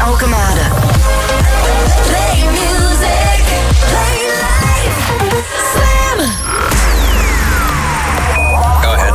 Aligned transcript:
Alkemade. 0.00 0.64
Play 2.08 2.36
music. 2.50 3.42
Play 3.90 4.16
life. 4.46 4.98
Slam. 5.72 6.18
Go 8.82 8.90
ahead. 8.96 9.14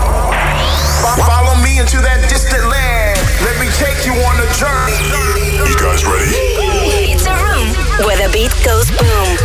Follow 1.18 1.56
me 1.64 1.80
into 1.80 1.98
that 2.02 2.26
distant 2.30 2.66
land. 2.70 3.20
Let 3.42 3.60
me 3.60 3.68
take 3.82 4.06
you 4.06 4.14
on 4.14 4.36
a 4.40 4.48
journey. 4.54 4.98
You 5.68 5.76
guys 5.78 6.06
ready? 6.06 6.32
It's 7.14 7.26
a 7.26 7.34
room 7.34 7.68
where 8.06 8.18
the 8.18 8.30
beat 8.32 8.54
goes 8.64 8.90
boom. 8.92 9.38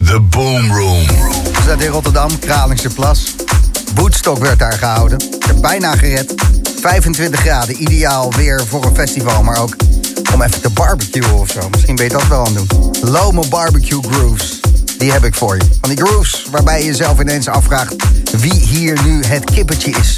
The 0.00 0.18
Boom 0.18 0.72
Room. 0.72 1.06
We 1.54 1.62
zaten 1.62 1.86
in 1.86 1.92
Rotterdam, 1.92 2.30
Kralingse 2.40 2.90
Plas. 2.90 3.29
Woodstock 4.30 4.58
werd 4.58 4.70
daar 4.70 4.78
gehouden. 4.78 5.22
Heb 5.38 5.60
bijna 5.60 5.96
gered. 5.96 6.34
25 6.80 7.40
graden, 7.40 7.82
ideaal 7.82 8.32
weer 8.32 8.66
voor 8.66 8.84
een 8.84 8.94
festival, 8.94 9.42
maar 9.42 9.58
ook 9.58 9.76
om 10.34 10.42
even 10.42 10.60
te 10.60 10.70
barbecuen 10.70 11.34
of 11.34 11.50
zo. 11.50 11.68
Misschien 11.70 11.96
ben 11.96 12.04
je 12.04 12.10
dat 12.10 12.26
wel 12.26 12.46
aan 12.46 12.56
het 12.56 12.68
doen. 12.68 12.90
Lome 13.00 13.48
Barbecue 13.48 14.02
Grooves, 14.10 14.60
die 14.98 15.12
heb 15.12 15.24
ik 15.24 15.34
voor 15.34 15.56
je. 15.56 15.62
Van 15.80 15.94
die 15.94 16.04
grooves 16.04 16.46
waarbij 16.50 16.78
je 16.78 16.86
jezelf 16.86 17.20
ineens 17.20 17.48
afvraagt 17.48 17.94
wie 18.36 18.52
hier 18.52 19.02
nu 19.04 19.24
het 19.24 19.44
kippetje 19.44 19.90
is. 19.90 20.16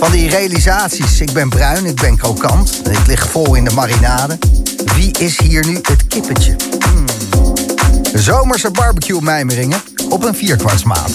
Van 0.00 0.10
die 0.10 0.28
realisaties, 0.28 1.20
ik 1.20 1.32
ben 1.32 1.48
bruin, 1.48 1.86
ik 1.86 2.00
ben 2.00 2.16
krokant, 2.16 2.80
ik 2.90 3.06
lig 3.06 3.30
vol 3.30 3.54
in 3.54 3.64
de 3.64 3.74
marinade. 3.74 4.38
Wie 4.94 5.18
is 5.18 5.38
hier 5.38 5.66
nu 5.66 5.74
het 5.74 6.06
kippetje? 6.06 6.56
Hmm. 6.90 7.04
Zomerse 8.14 8.70
barbecue 8.70 9.22
mijmeringen 9.22 9.80
op 10.08 10.24
een 10.24 10.34
vierkwartsmaat. 10.34 11.10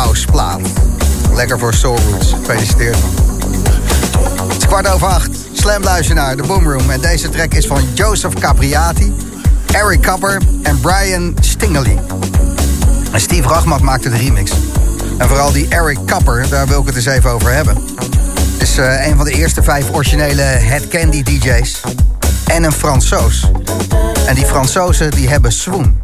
House. 0.00 0.26
Lekker 1.34 1.58
voor 1.58 1.74
Soul 1.74 1.98
Roots. 2.10 2.32
Gefeliciteerd. 2.32 2.96
Het 4.48 4.56
is 4.56 4.66
kwart 4.66 4.88
over 4.88 5.06
acht. 5.06 5.30
Slam 5.52 5.82
naar 6.14 6.36
de 6.36 6.42
Boomroom. 6.42 6.90
En 6.90 7.00
deze 7.00 7.28
track 7.28 7.54
is 7.54 7.66
van 7.66 7.82
Joseph 7.94 8.34
Capriati, 8.34 9.14
Eric 9.72 10.00
Kapper 10.00 10.40
en 10.62 10.80
Brian 10.80 11.36
Stingley. 11.40 11.98
En 13.12 13.20
Steve 13.20 13.48
Rachmat 13.48 13.80
maakte 13.80 14.10
de 14.10 14.16
remix. 14.16 14.50
En 15.18 15.28
vooral 15.28 15.52
die 15.52 15.68
Eric 15.68 15.98
Kapper, 16.04 16.48
daar 16.48 16.66
wil 16.66 16.80
ik 16.80 16.86
het 16.86 16.96
eens 16.96 17.06
even 17.06 17.30
over 17.30 17.52
hebben. 17.52 17.76
Is 18.58 18.78
uh, 18.78 19.06
een 19.06 19.16
van 19.16 19.24
de 19.24 19.32
eerste 19.32 19.62
vijf 19.62 19.90
originele 19.92 20.42
Head 20.42 20.88
Candy 20.88 21.22
DJ's. 21.22 21.80
En 22.46 22.62
een 22.62 22.72
Fransoos. 22.72 23.50
En 24.26 24.34
die 24.34 24.46
Fransozen 24.46 25.10
die 25.10 25.28
hebben 25.28 25.52
swoon. 25.52 26.02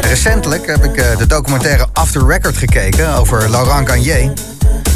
Recentelijk 0.00 0.66
heb 0.66 0.84
ik 0.84 0.96
uh, 0.96 1.16
de 1.18 1.26
documentaire 1.26 1.86
After 1.92 2.26
Record 2.26 2.56
gekeken 2.56 3.16
over 3.16 3.50
Laurent 3.50 3.88
Garnier. 3.88 4.20
En 4.20 4.34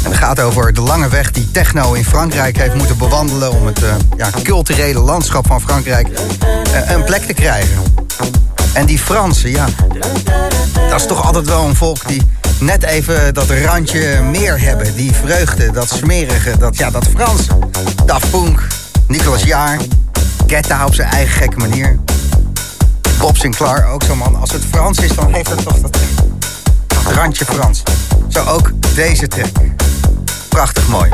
het 0.03 0.15
gaat 0.15 0.39
over 0.39 0.73
de 0.73 0.81
lange 0.81 1.09
weg 1.09 1.31
die 1.31 1.51
techno 1.51 1.93
in 1.93 2.05
Frankrijk 2.05 2.57
heeft 2.57 2.73
moeten 2.73 2.97
bewandelen... 2.97 3.51
om 3.51 3.65
het 3.65 3.83
uh, 3.83 3.89
ja, 4.17 4.29
culturele 4.43 4.99
landschap 4.99 5.47
van 5.47 5.61
Frankrijk 5.61 6.07
uh, 6.07 6.89
een 6.89 7.03
plek 7.03 7.21
te 7.21 7.33
krijgen. 7.33 7.77
En 8.73 8.85
die 8.85 8.99
Fransen, 8.99 9.49
ja, 9.49 9.65
dat 10.89 10.99
is 10.99 11.07
toch 11.07 11.25
altijd 11.25 11.47
wel 11.47 11.63
een 11.63 11.75
volk 11.75 12.07
die 12.07 12.21
net 12.59 12.83
even 12.83 13.33
dat 13.33 13.49
randje 13.49 14.21
meer 14.21 14.61
hebben. 14.61 14.95
Die 14.95 15.11
vreugde, 15.11 15.71
dat 15.71 15.89
smerige, 15.89 16.57
dat, 16.57 16.77
ja, 16.77 16.89
dat 16.89 17.07
Frans. 17.07 17.47
Daft 18.05 18.31
Punk, 18.31 18.67
Nicolas 19.07 19.43
Jaar, 19.43 19.77
Ketta 20.45 20.85
op 20.85 20.93
zijn 20.93 21.09
eigen 21.09 21.33
gekke 21.33 21.57
manier. 21.57 21.99
Bob 23.19 23.37
Sinclair, 23.37 23.85
ook 23.85 24.03
zo 24.03 24.15
man. 24.15 24.35
Als 24.35 24.51
het 24.51 24.65
Frans 24.65 24.99
is, 24.99 25.15
dan 25.15 25.33
heeft 25.33 25.49
het 25.49 25.63
toch 25.63 25.79
dat 25.79 25.97
randje 27.07 27.45
Frans. 27.45 27.83
Zo 28.27 28.43
ook 28.43 28.71
deze 28.95 29.27
track. 29.27 29.51
Prachtig 30.49 30.87
mooi. 30.87 31.11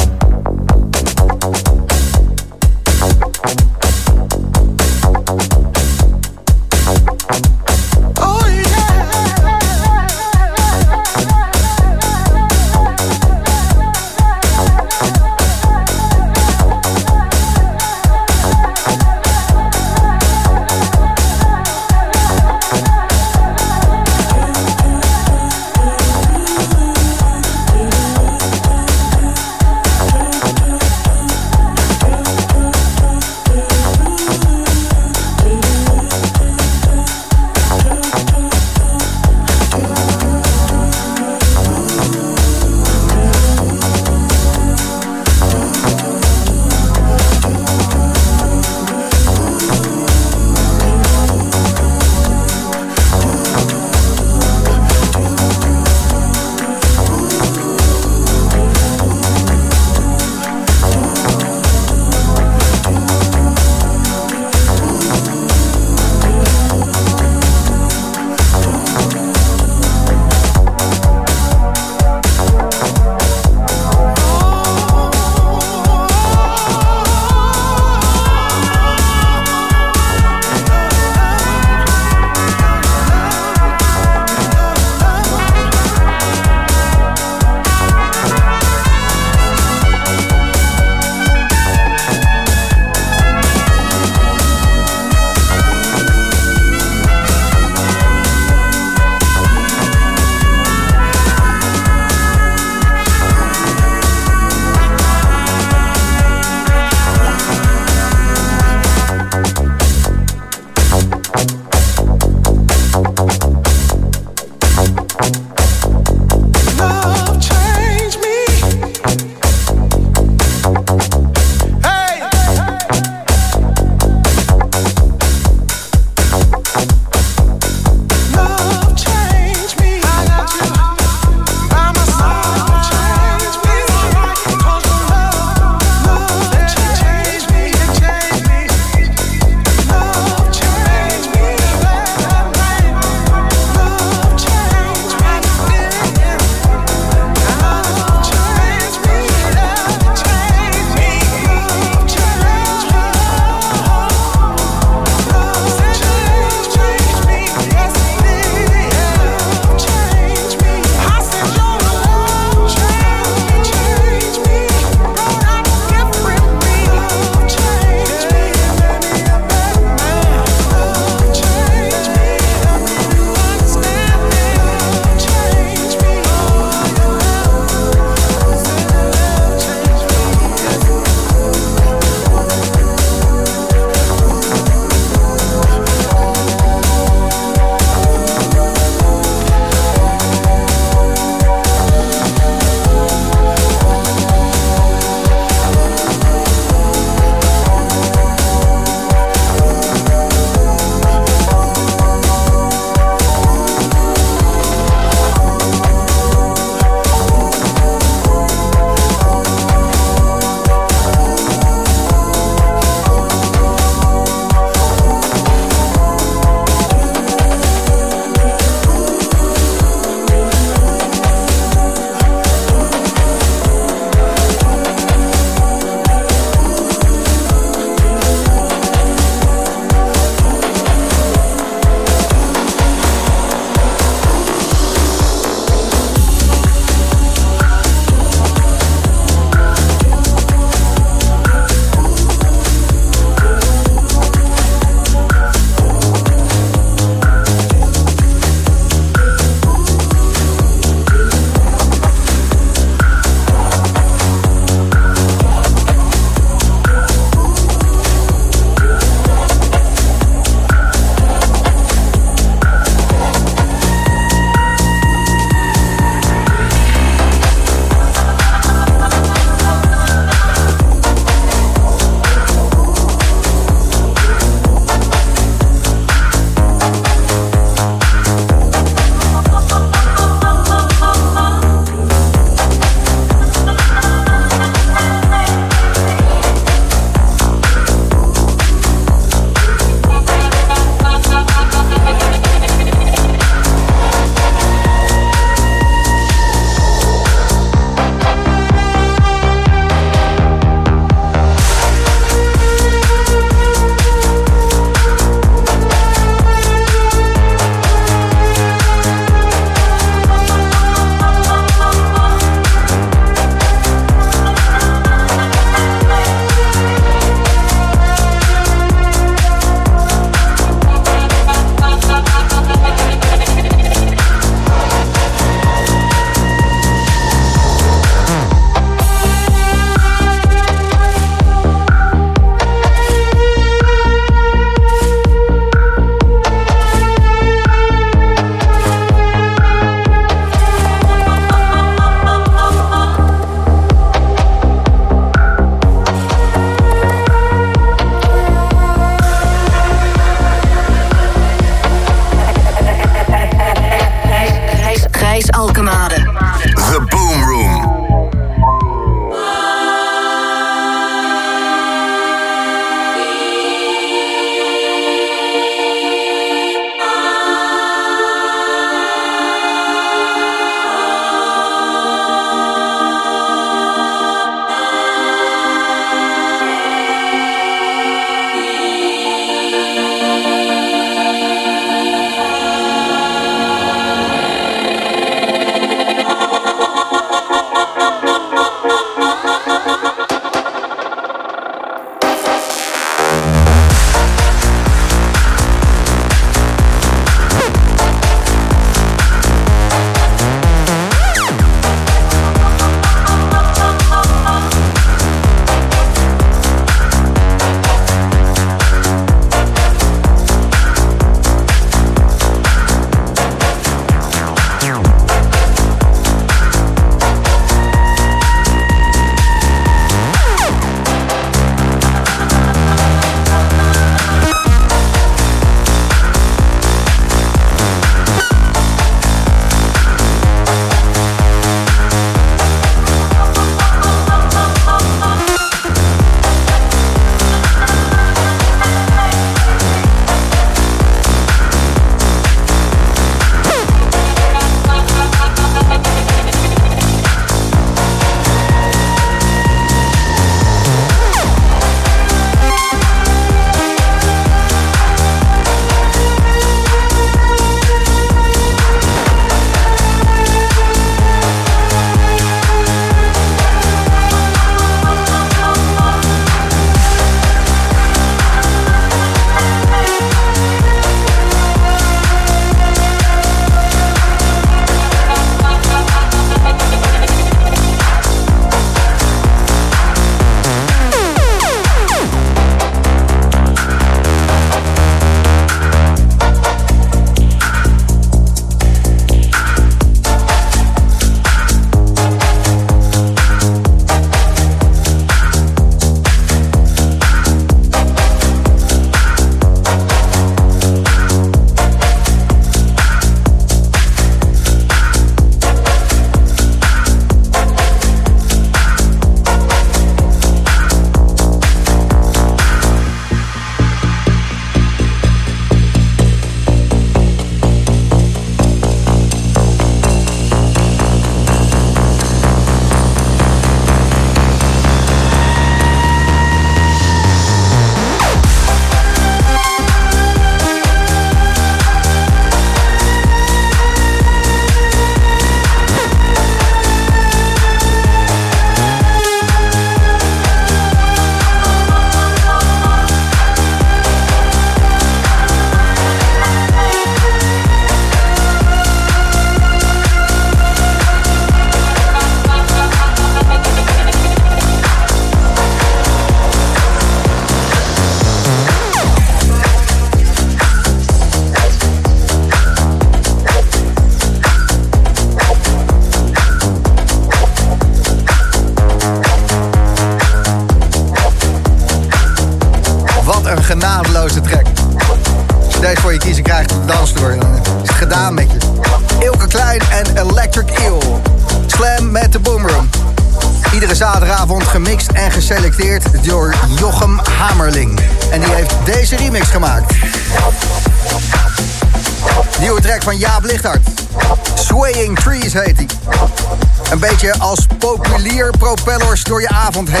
Propellers 599.71 599.91
door 599.91 600.00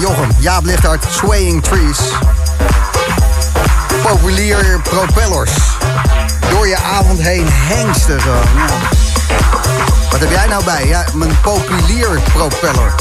Jochem. 0.00 0.30
Jaap 0.38 0.64
Lichthart, 0.64 1.04
Swaying 1.10 1.62
Trees. 1.62 1.98
Populier 4.02 4.80
propellers. 4.82 5.50
Door 6.50 6.68
je 6.68 6.76
avond 6.76 7.20
heen 7.20 7.46
hengsten. 7.48 8.20
Wat 10.10 10.20
heb 10.20 10.30
jij 10.30 10.46
nou 10.46 10.64
bij? 10.64 10.86
Ja, 10.86 11.04
mijn 11.12 11.40
populier 11.40 12.20
propeller. 12.32 12.94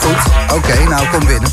Goed, 0.00 0.54
oké, 0.56 0.88
nou 0.88 1.06
kom 1.08 1.26
binnen. 1.26 1.52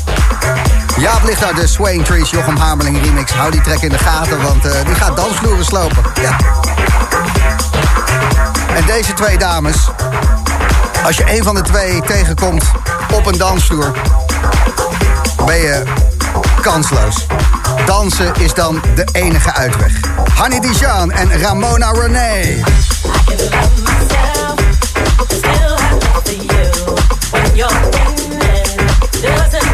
Jaap 0.96 1.24
ligt 1.24 1.56
de 1.56 1.66
Swaying 1.66 2.04
Trees, 2.04 2.30
Jochem 2.30 2.56
Hameling 2.56 3.04
remix. 3.04 3.32
Hou 3.32 3.50
die 3.50 3.60
track 3.60 3.80
in 3.80 3.90
de 3.90 3.98
gaten, 3.98 4.42
want 4.42 4.66
uh, 4.66 4.72
die 4.86 4.94
gaat 4.94 5.16
dansvloeren 5.16 5.64
slopen. 5.64 6.02
Ja. 6.20 6.36
En 8.74 8.86
deze 8.86 9.12
twee 9.12 9.38
dames, 9.38 9.76
als 11.04 11.16
je 11.16 11.36
een 11.36 11.42
van 11.42 11.54
de 11.54 11.62
twee 11.62 12.00
tegenkomt 12.00 12.64
op 13.12 13.26
een 13.26 13.38
dansvloer, 13.38 13.92
ben 15.46 15.56
je 15.56 15.82
kansloos. 16.60 17.26
Dansen 17.86 18.34
is 18.34 18.54
dan 18.54 18.82
de 18.94 19.04
enige 19.12 19.52
uitweg. 19.52 20.00
Hanny 20.34 20.60
Dijon 20.60 21.12
en 21.12 21.40
Ramona 21.40 21.90
Renee. 21.90 22.62
Doesn't 29.22 29.72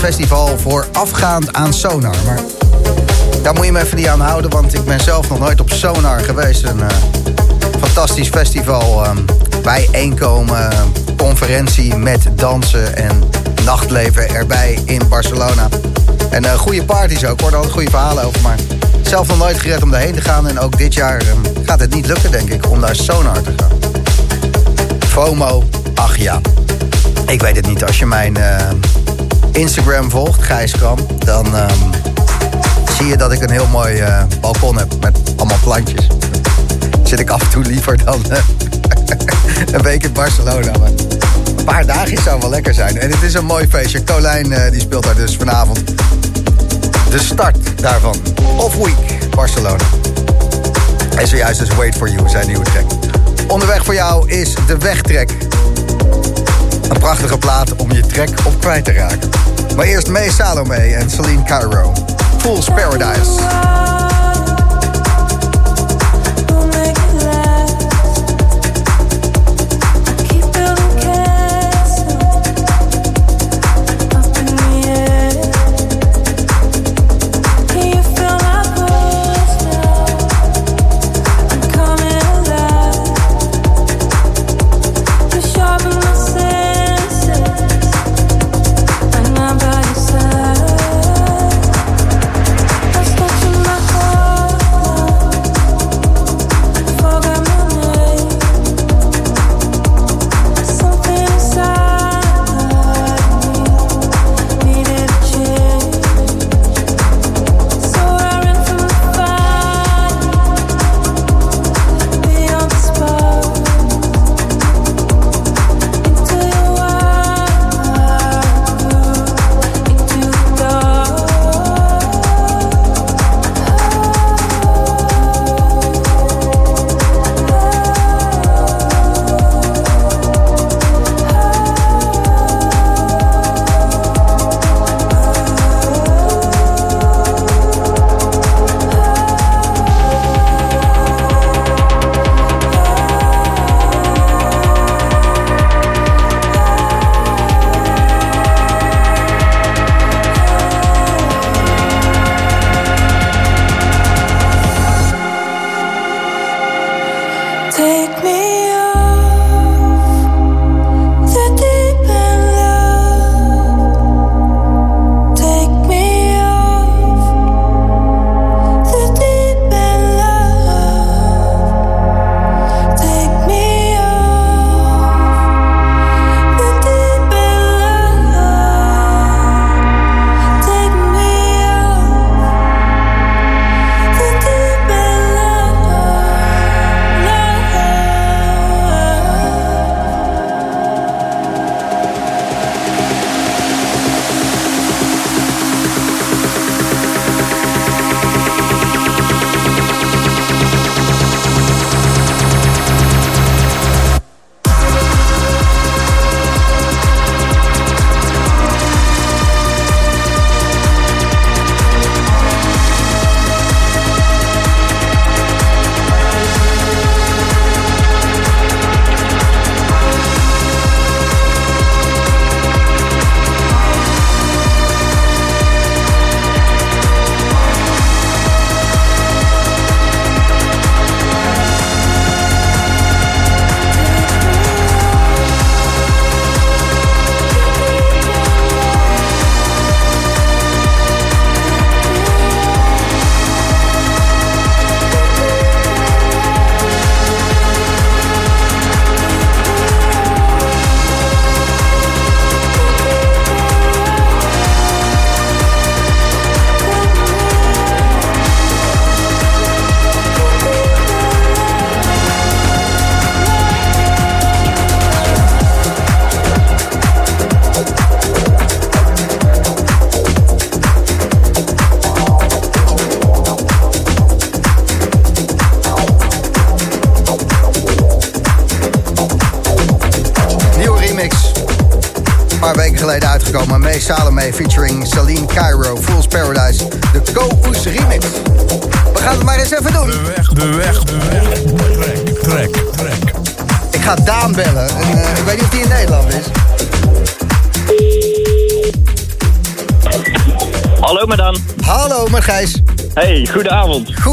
festival 0.00 0.58
voorafgaand 0.58 1.52
aan 1.52 1.74
Sonar. 1.74 2.16
Maar 2.26 2.40
daar 3.42 3.54
moet 3.54 3.64
je 3.64 3.72
me 3.72 3.80
even 3.82 3.96
niet 3.96 4.06
aan 4.06 4.20
houden, 4.20 4.50
want 4.50 4.74
ik 4.74 4.84
ben 4.84 5.00
zelf 5.00 5.28
nog 5.28 5.38
nooit 5.38 5.60
op 5.60 5.70
Sonar 5.70 6.20
geweest. 6.20 6.62
Een 6.62 6.80
eh, 6.80 6.86
fantastisch 7.80 8.28
festival. 8.28 9.04
eh, 9.04 9.10
bijeenkomen, 9.62 10.70
conferentie 11.16 11.96
met 11.96 12.26
dansen 12.34 12.96
en 12.96 13.22
nachtleven 13.64 14.28
erbij 14.28 14.78
in 14.84 15.02
Barcelona. 15.08 15.68
En 16.30 16.44
eh, 16.44 16.52
goede 16.58 16.84
parties 16.84 17.24
ook, 17.24 17.40
hoor. 17.40 17.54
altijd 17.54 17.72
goede 17.72 17.90
verhalen 17.90 18.24
over. 18.24 18.40
Maar 18.40 18.56
zelf 19.02 19.26
nog 19.28 19.38
nooit 19.38 19.58
gered 19.58 19.82
om 19.82 19.90
daarheen 19.90 20.14
te 20.14 20.20
gaan. 20.20 20.48
En 20.48 20.58
ook 20.58 20.78
dit 20.78 20.94
jaar 20.94 21.20
eh, 21.20 21.26
gaat 21.64 21.80
het 21.80 21.94
niet 21.94 22.06
lukken, 22.06 22.30
denk 22.30 22.48
ik, 22.50 22.70
om 22.70 22.80
naar 22.80 22.96
Sonar 22.96 23.42
te 23.42 23.52
gaan. 23.56 23.70
FOMO, 25.08 25.64
ach 25.94 26.16
ja. 26.16 26.40
Ik 27.26 27.40
weet 27.40 27.56
het 27.56 27.66
niet. 27.66 27.84
Als 27.84 27.98
je 27.98 28.06
mijn 28.06 28.36
eh, 28.36 28.56
Instagram 29.52 30.10
volgt, 30.10 30.42
Gijskram, 30.42 30.98
dan 31.18 31.56
ehm, 31.56 31.78
zie 32.96 33.06
je 33.06 33.16
dat 33.16 33.32
ik 33.32 33.42
een 33.42 33.50
heel 33.50 33.66
mooi 33.66 33.98
eh, 33.98 34.22
balkon 34.40 34.78
heb 34.78 34.88
met 35.00 35.18
allemaal 35.36 35.58
plantjes. 35.62 36.06
Zit 37.04 37.20
ik 37.20 37.30
af 37.30 37.42
en 37.42 37.50
toe 37.50 37.64
liever 37.64 38.04
dan 38.04 38.30
eh, 38.30 38.38
een 39.74 39.82
week 39.82 40.04
in 40.04 40.12
Barcelona. 40.12 40.78
Maar 40.78 40.90
een 41.56 41.64
paar 41.64 41.86
dagen 41.86 42.22
zou 42.22 42.40
wel 42.40 42.50
lekker 42.50 42.74
zijn. 42.74 42.98
En 42.98 43.10
het 43.10 43.22
is 43.22 43.34
een 43.34 43.44
mooi 43.44 43.66
feestje. 43.68 44.04
Colijn 44.04 44.52
eh, 44.52 44.70
die 44.70 44.80
speelt 44.80 45.04
daar 45.04 45.16
dus 45.16 45.36
vanavond. 45.36 45.82
De 47.10 47.18
start 47.18 47.56
daarvan. 47.82 48.16
Off 48.56 48.76
Week, 48.76 49.30
Barcelona. 49.30 49.84
En 51.16 51.28
zojuist 51.28 51.58
dus 51.58 51.68
Wait 51.68 51.96
For 51.96 52.10
You, 52.10 52.28
zijn 52.28 52.46
nieuwe 52.46 52.64
track. 52.64 52.90
Onderweg 53.48 53.84
voor 53.84 53.94
jou 53.94 54.30
is 54.30 54.54
de 54.66 54.78
wegtrek. 54.78 55.39
Een 56.90 56.98
prachtige 56.98 57.38
plaat 57.38 57.76
om 57.76 57.92
je 57.92 58.06
trek 58.06 58.30
op 58.46 58.60
kwijt 58.60 58.84
te 58.84 58.92
raken. 58.92 59.30
Maar 59.76 59.86
eerst 59.86 60.08
May 60.08 60.30
Salome 60.30 60.74
en 60.74 61.10
Celine 61.10 61.42
Cairo. 61.42 61.92
Fool's 62.38 62.68
Paradise. 62.68 63.99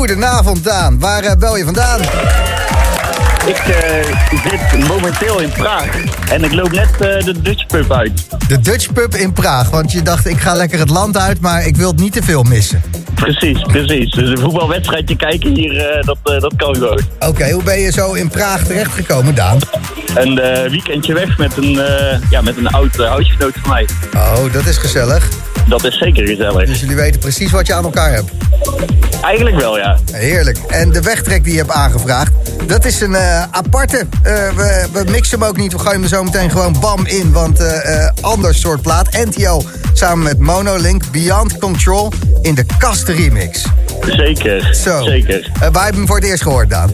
Goedenavond. 0.08 0.64
Daan. 0.64 1.00
Waar 1.00 1.24
eh, 1.24 1.36
bel 1.38 1.58
je 1.58 1.64
vandaan? 1.64 2.02
Ik 3.46 3.58
eh, 3.58 4.50
zit 4.50 4.88
momenteel 4.88 5.40
in 5.40 5.50
Praag 5.50 5.86
en 6.32 6.44
ik 6.44 6.54
loop 6.54 6.72
net 6.72 6.92
eh, 6.92 7.26
de 7.26 7.42
Dutch 7.42 7.66
pub 7.66 7.92
uit. 7.92 8.12
De 8.48 8.60
Dutch 8.60 8.94
Pub 8.94 9.16
in 9.16 9.34
Praag. 9.34 9.70
Want 9.70 9.92
je 9.92 10.02
dacht, 10.02 10.28
ik 10.28 10.40
ga 10.40 10.54
lekker 10.54 10.80
het 10.80 10.90
land 10.90 11.18
uit, 11.18 11.40
maar 11.40 11.66
ik 11.66 11.76
wil 11.76 11.90
het 11.90 12.00
niet 12.00 12.14
te 12.14 12.24
veel 12.24 12.44
missen. 12.44 12.82
Precies, 13.16 13.62
precies. 13.62 14.12
Dus 14.12 14.30
een 14.30 14.38
voetbalwedstrijdje 14.38 15.16
kijken 15.16 15.56
hier, 15.56 16.02
dat, 16.06 16.18
dat 16.24 16.54
kan 16.58 16.76
gewoon. 16.76 17.02
Oké, 17.20 17.52
hoe 17.52 17.64
ben 17.64 17.80
je 17.80 17.92
zo 17.92 18.14
in 18.14 18.30
Praag 18.30 18.64
terechtgekomen, 18.64 19.36
Daan? 19.36 19.60
Een 20.16 20.36
weekendje 20.70 21.14
weg 21.14 21.38
met 21.38 21.58
een, 21.58 21.82
ja, 22.30 22.42
met 22.42 22.58
een 22.58 22.68
oud 22.68 22.98
huisgenoot 22.98 23.54
van 23.62 23.70
mij. 23.70 23.88
Oh, 24.16 24.54
dat 24.54 24.66
is 24.66 24.78
gezellig. 24.78 25.47
Dat 25.68 25.84
is 25.84 25.98
zeker 25.98 26.28
gezellig. 26.28 26.66
Dus 26.68 26.80
jullie 26.80 26.96
weten 26.96 27.20
precies 27.20 27.52
wat 27.52 27.68
je 27.68 27.74
aan 27.74 27.84
elkaar 27.84 28.12
hebt. 28.12 28.32
Eigenlijk 29.22 29.60
wel, 29.60 29.78
ja. 29.78 29.98
Heerlijk. 30.12 30.58
En 30.68 30.92
de 30.92 31.02
wegtrek 31.02 31.44
die 31.44 31.52
je 31.52 31.58
hebt 31.60 31.72
aangevraagd, 31.72 32.32
dat 32.66 32.86
is 32.86 33.02
een 33.02 33.16
eh, 33.16 33.42
aparte. 33.52 33.98
Eh, 33.98 34.34
we, 34.56 34.88
we 34.92 35.04
mixen 35.10 35.40
hem 35.40 35.48
ook 35.48 35.58
niet, 35.58 35.72
we 35.72 35.78
gooien 35.78 35.94
hem 35.94 36.04
er 36.04 36.10
zo 36.10 36.24
meteen 36.24 36.52
gewoon 36.52 36.76
bam 36.80 37.06
in. 37.06 37.32
Want 37.32 37.60
eh, 37.60 38.10
ander 38.22 38.56
soort 38.56 38.82
plaat. 38.82 39.12
NTO 39.12 39.62
samen 39.94 40.24
met 40.24 40.40
Monolink, 40.40 41.12
Beyond 41.12 41.58
Control 41.58 42.12
in 42.42 42.56
de 42.56 42.66
Kast 42.78 43.08
remix. 43.08 43.66
Zeker, 44.06 44.76
Zo. 44.76 45.04
zeker. 45.04 45.52
Eh, 45.54 45.68
waar 45.72 45.84
heb 45.84 45.94
je 45.94 46.00
hem 46.00 46.08
voor 46.08 46.16
het 46.16 46.26
eerst 46.26 46.44
gehoord, 46.44 46.70
Daan? 46.70 46.92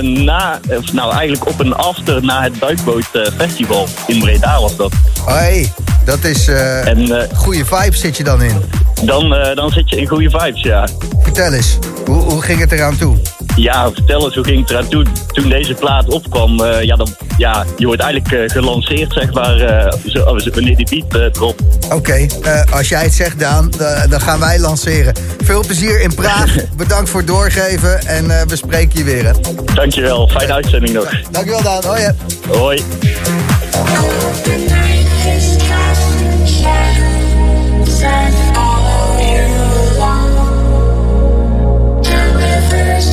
Na, 0.00 0.60
nou 0.92 1.12
eigenlijk 1.12 1.48
op 1.48 1.60
een 1.60 1.74
after 1.74 2.24
na 2.24 2.42
het 2.42 2.52
Duikboot 2.60 3.04
Festival 3.36 3.88
in 4.06 4.18
Breda 4.20 4.60
was 4.60 4.76
dat. 4.76 4.92
Hoi, 5.24 5.72
dat 6.04 6.24
is 6.24 6.48
eh 6.48 6.86
En 6.88 7.20
eh, 7.20 7.36
goede 7.36 7.64
vibes 7.64 8.00
zit 8.00 8.16
je 8.16 8.24
dan 8.24 8.42
in. 8.42 8.62
dan, 9.02 9.34
eh, 9.34 9.56
dan 9.56 9.70
zit 9.70 9.90
je 9.90 9.96
in 9.96 10.06
goede 10.06 10.30
vibes, 10.30 10.62
ja. 10.62 10.88
Vertel 11.22 11.52
eens, 11.52 11.78
hoe, 12.06 12.16
hoe 12.22 12.42
ging 12.42 12.60
het 12.60 12.72
eraan 12.72 12.96
toe? 12.96 13.16
Ja, 13.56 13.90
vertel 13.92 14.24
eens, 14.24 14.34
hoe 14.34 14.44
ging 14.44 14.60
het 14.60 14.70
eraan 14.70 14.88
toe 14.88 15.04
toen 15.26 15.48
deze 15.48 15.74
plaat 15.74 16.08
opkwam? 16.08 16.64
ja, 16.64 16.96
dan, 16.96 17.08
ja, 17.36 17.64
je 17.76 17.86
wordt 17.86 18.02
eigenlijk 18.02 18.50
gelanceerd, 18.52 19.12
zeg 19.12 19.32
maar, 19.32 19.58
zo, 20.06 20.18
oh, 20.24 20.38
zo- 20.38 20.50
wanneer 20.50 20.76
die 20.76 21.04
beat 21.10 21.34
dropt. 21.34 21.62
Oké, 21.92 22.26
als 22.72 22.88
jij 22.88 23.02
het 23.02 23.14
zegt, 23.14 23.38
Daan, 23.38 23.70
da- 23.78 24.06
dan 24.06 24.20
gaan 24.20 24.40
wij 24.40 24.58
lanceren. 24.58 25.14
Veel 25.44 25.64
plezier 25.66 26.00
in 26.00 26.14
Praag. 26.14 26.54
Bedankt 26.76 27.10
voor 27.10 27.20
het 27.20 27.28
doorgeven 27.28 28.06
en 28.06 28.26
we 28.48 28.56
spreken 28.56 28.98
je 28.98 29.04
weer. 29.04 29.24
Hè. 29.24 29.32
Dankjewel, 29.74 30.28
fijne 30.28 30.52
uitzending 30.52 30.92
nog. 30.94 31.10
Dankjewel, 31.30 31.62
Daan. 31.62 31.84
Hoi. 31.84 32.00
hè. 32.02 32.10
Hoi. 32.58 32.82
All 38.04 38.10
of 38.10 39.20
you. 39.20 39.46
To 42.02 42.10
The 42.10 42.20
river's 42.36 43.08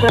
The 0.00 0.08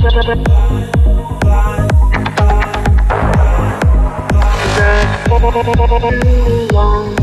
young 6.71 7.18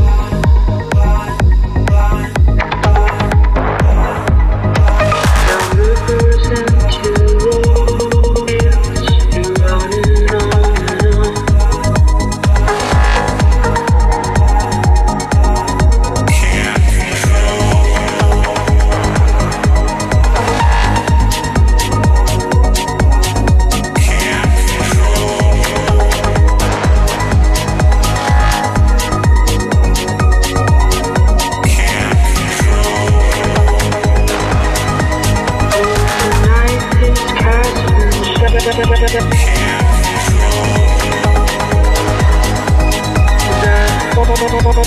casting 38.77 39.47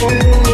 Oh, 0.03 0.50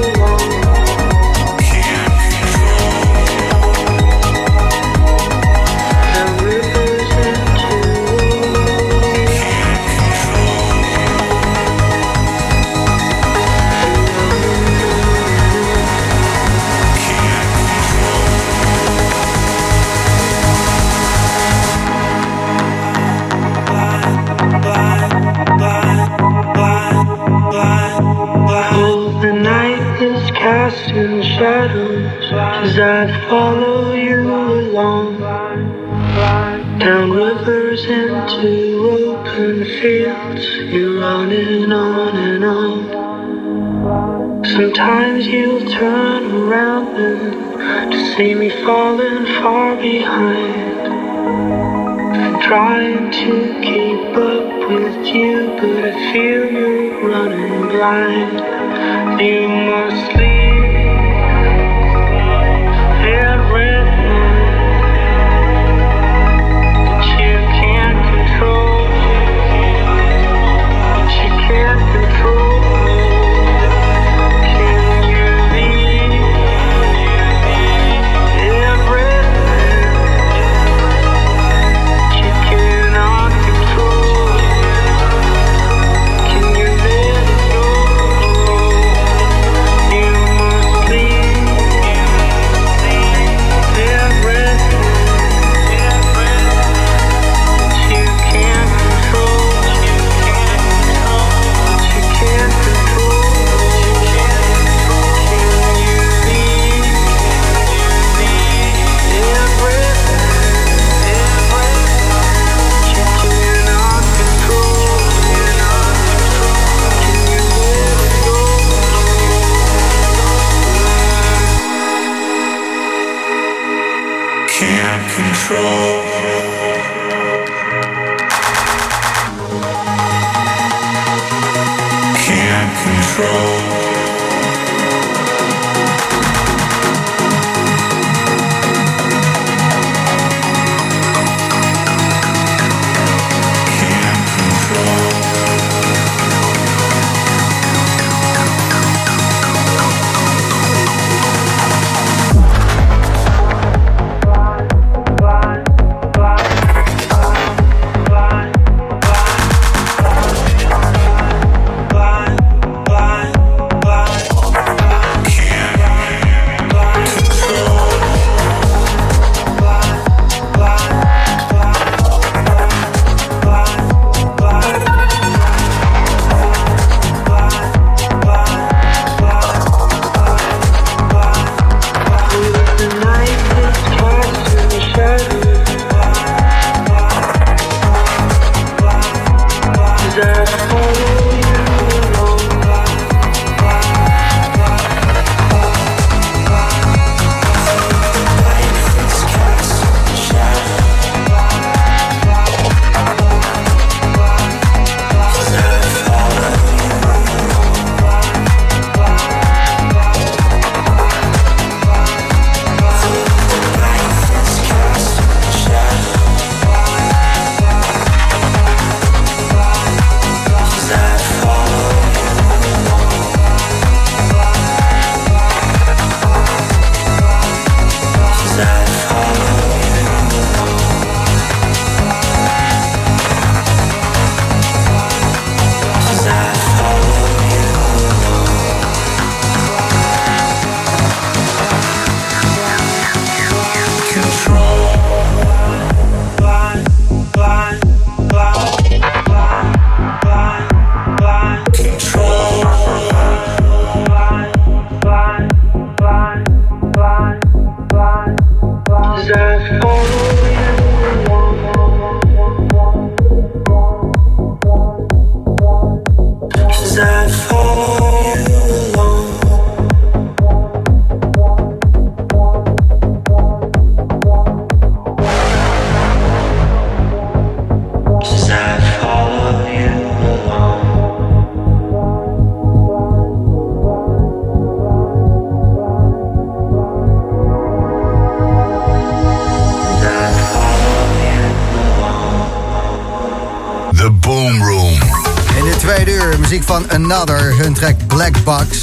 Another, 296.89 297.55
hun 297.57 297.75
track 297.75 297.95
Black 298.07 298.45
Box. 298.45 298.79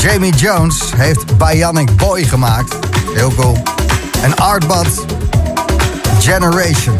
Jamie 0.00 0.34
Jones 0.34 0.92
heeft 0.96 1.38
Bionic 1.38 1.96
Boy 1.96 2.24
gemaakt. 2.24 2.74
Heel 3.14 3.32
cool. 3.34 3.62
En 4.22 4.36
Artbot 4.36 5.04
Generation. 6.20 6.96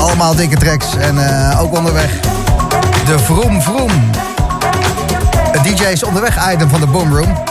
Allemaal 0.00 0.34
dikke 0.34 0.56
tracks 0.56 0.96
en 0.96 1.28
eh, 1.28 1.60
ook 1.60 1.76
onderweg. 1.76 2.10
De 3.06 3.18
Vroom 3.18 3.62
Vroom. 3.62 3.90
Het 5.52 5.64
DJ 5.64 5.84
is 5.84 6.02
onderweg 6.02 6.52
item 6.52 6.68
van 6.68 6.80
de 6.80 6.86
Boom 6.86 7.16
Room. 7.16 7.42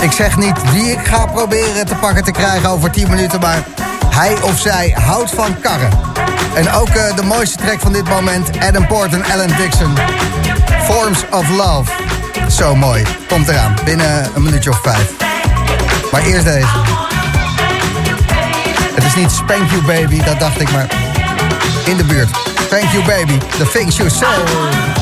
Ik 0.00 0.12
zeg 0.12 0.36
niet 0.36 0.72
wie 0.72 0.90
ik 0.90 1.06
ga 1.06 1.26
proberen 1.26 1.86
te 1.86 1.94
pakken 1.94 2.24
te 2.24 2.30
krijgen 2.30 2.68
over 2.68 2.90
10 2.90 3.08
minuten, 3.08 3.40
maar 3.40 3.64
hij 4.06 4.42
of 4.42 4.58
zij 4.58 4.96
houdt 4.98 5.30
van 5.30 5.60
karren. 5.60 5.90
En 6.54 6.70
ook 6.72 6.88
eh, 6.88 7.16
de 7.16 7.22
mooiste 7.22 7.56
track 7.56 7.80
van 7.80 7.92
dit 7.92 8.08
moment, 8.08 8.50
Adam 8.58 8.86
Port 8.86 9.12
en 9.12 9.24
Alan 9.24 9.50
Dixon. 9.56 9.94
Forms 10.78 11.24
of 11.30 11.48
Love. 11.48 11.90
Zo 12.48 12.74
mooi. 12.76 13.02
Komt 13.28 13.48
eraan, 13.48 13.74
binnen 13.84 14.30
een 14.34 14.42
minuutje 14.42 14.70
of 14.70 14.80
vijf. 14.82 15.10
Maar 16.12 16.22
eerst 16.22 16.44
deze. 16.44 16.66
Het 18.94 19.04
is 19.04 19.14
niet 19.14 19.30
Spank 19.30 19.70
You 19.70 19.82
Baby, 19.82 20.22
dat 20.22 20.40
dacht 20.40 20.60
ik, 20.60 20.70
maar 20.72 20.86
in 21.84 21.96
de 21.96 22.04
buurt. 22.04 22.28
Spank 22.60 22.90
You 22.92 23.04
Baby, 23.04 23.38
The 23.58 23.68
Things 23.72 23.96
You 23.96 24.10
Say. 24.10 24.99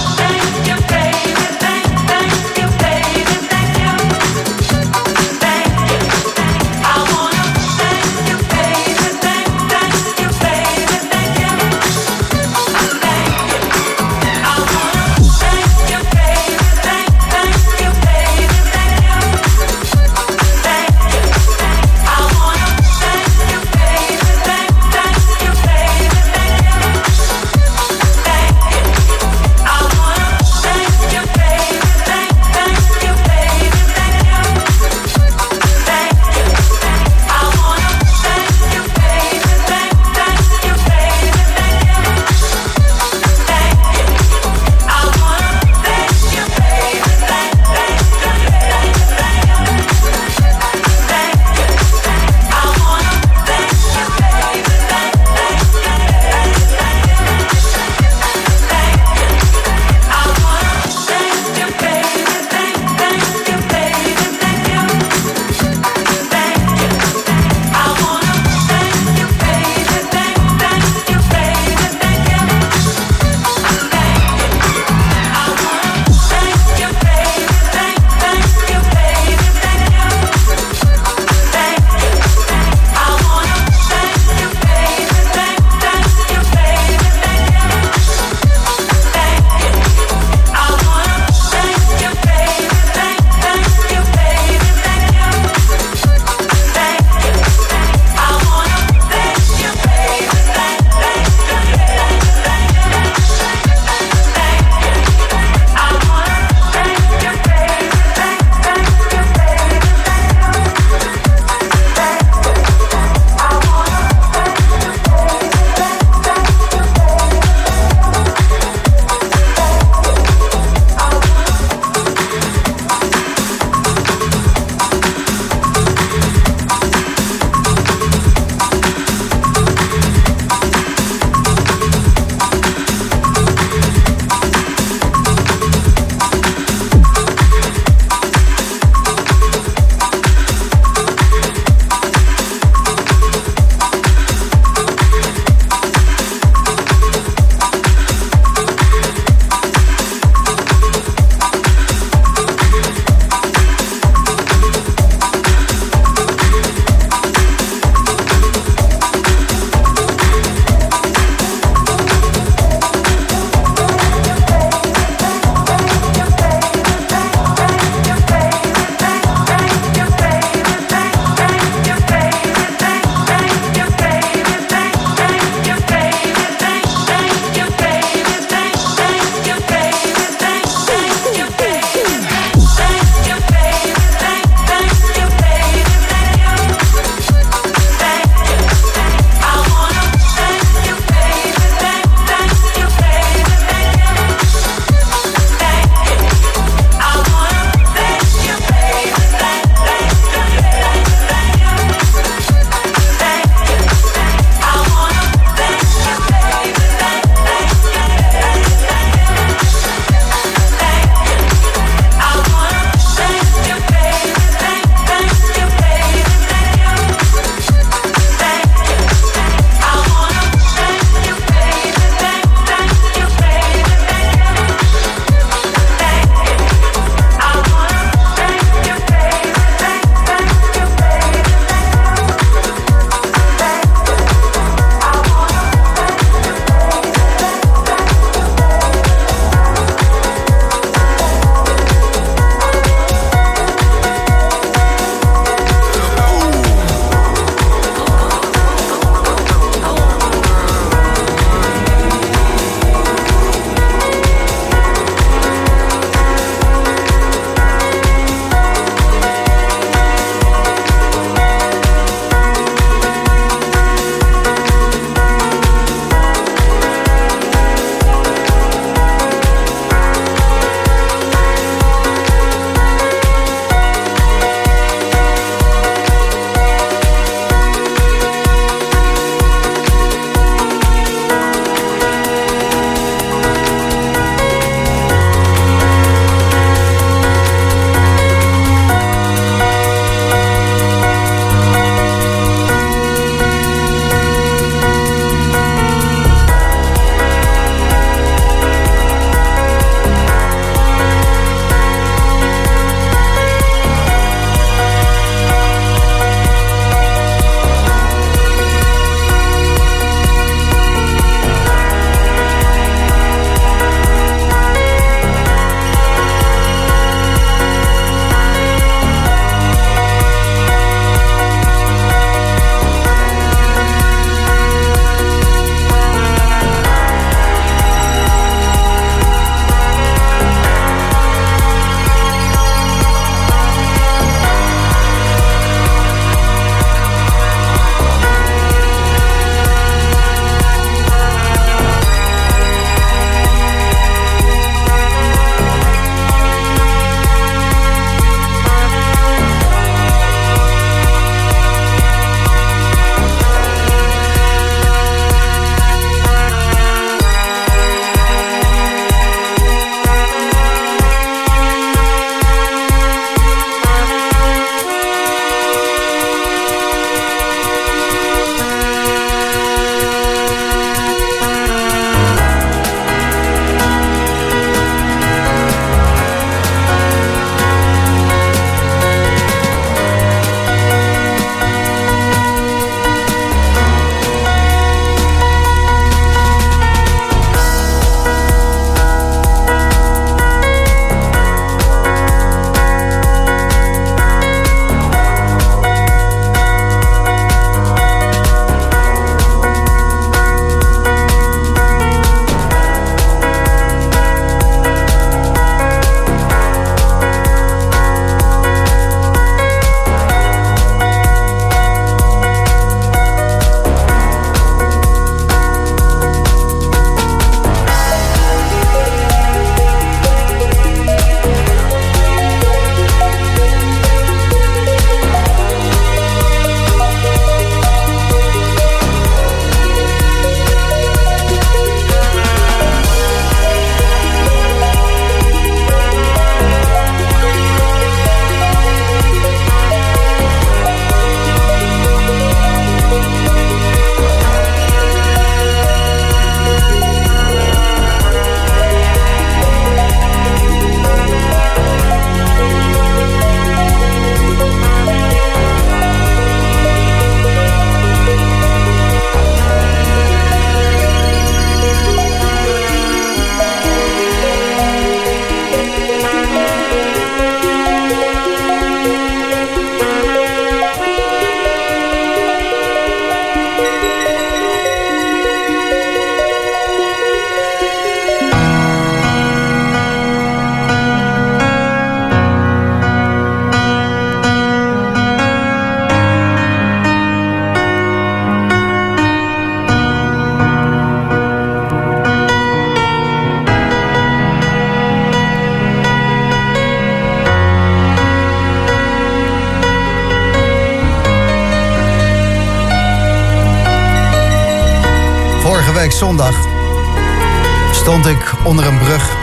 Onder 508.68 508.86
een 508.86 508.98
brug 508.98 509.36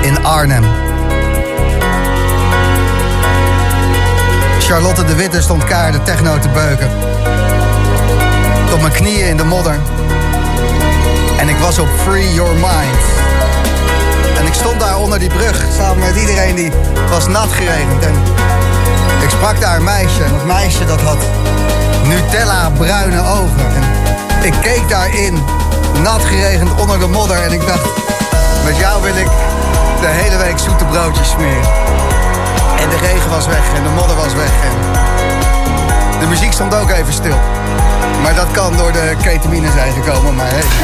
in 0.00 0.24
Arnhem. 0.24 0.64
Charlotte 4.60 5.04
de 5.04 5.14
Witte 5.14 5.42
stond 5.42 5.64
kaart 5.64 5.92
de 5.92 6.02
techno 6.02 6.38
te 6.38 6.48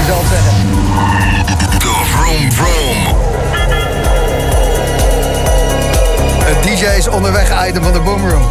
Zal 0.07 0.19
het 0.19 0.29
zeggen? 0.29 0.69
De 1.79 2.05
Vroom 2.05 2.53
Vroom. 2.53 3.17
Het 6.45 6.63
DJ's 6.63 7.09
onderweg 7.09 7.69
item 7.69 7.83
van 7.83 7.93
de 7.93 8.01
Boomroom. 8.01 8.47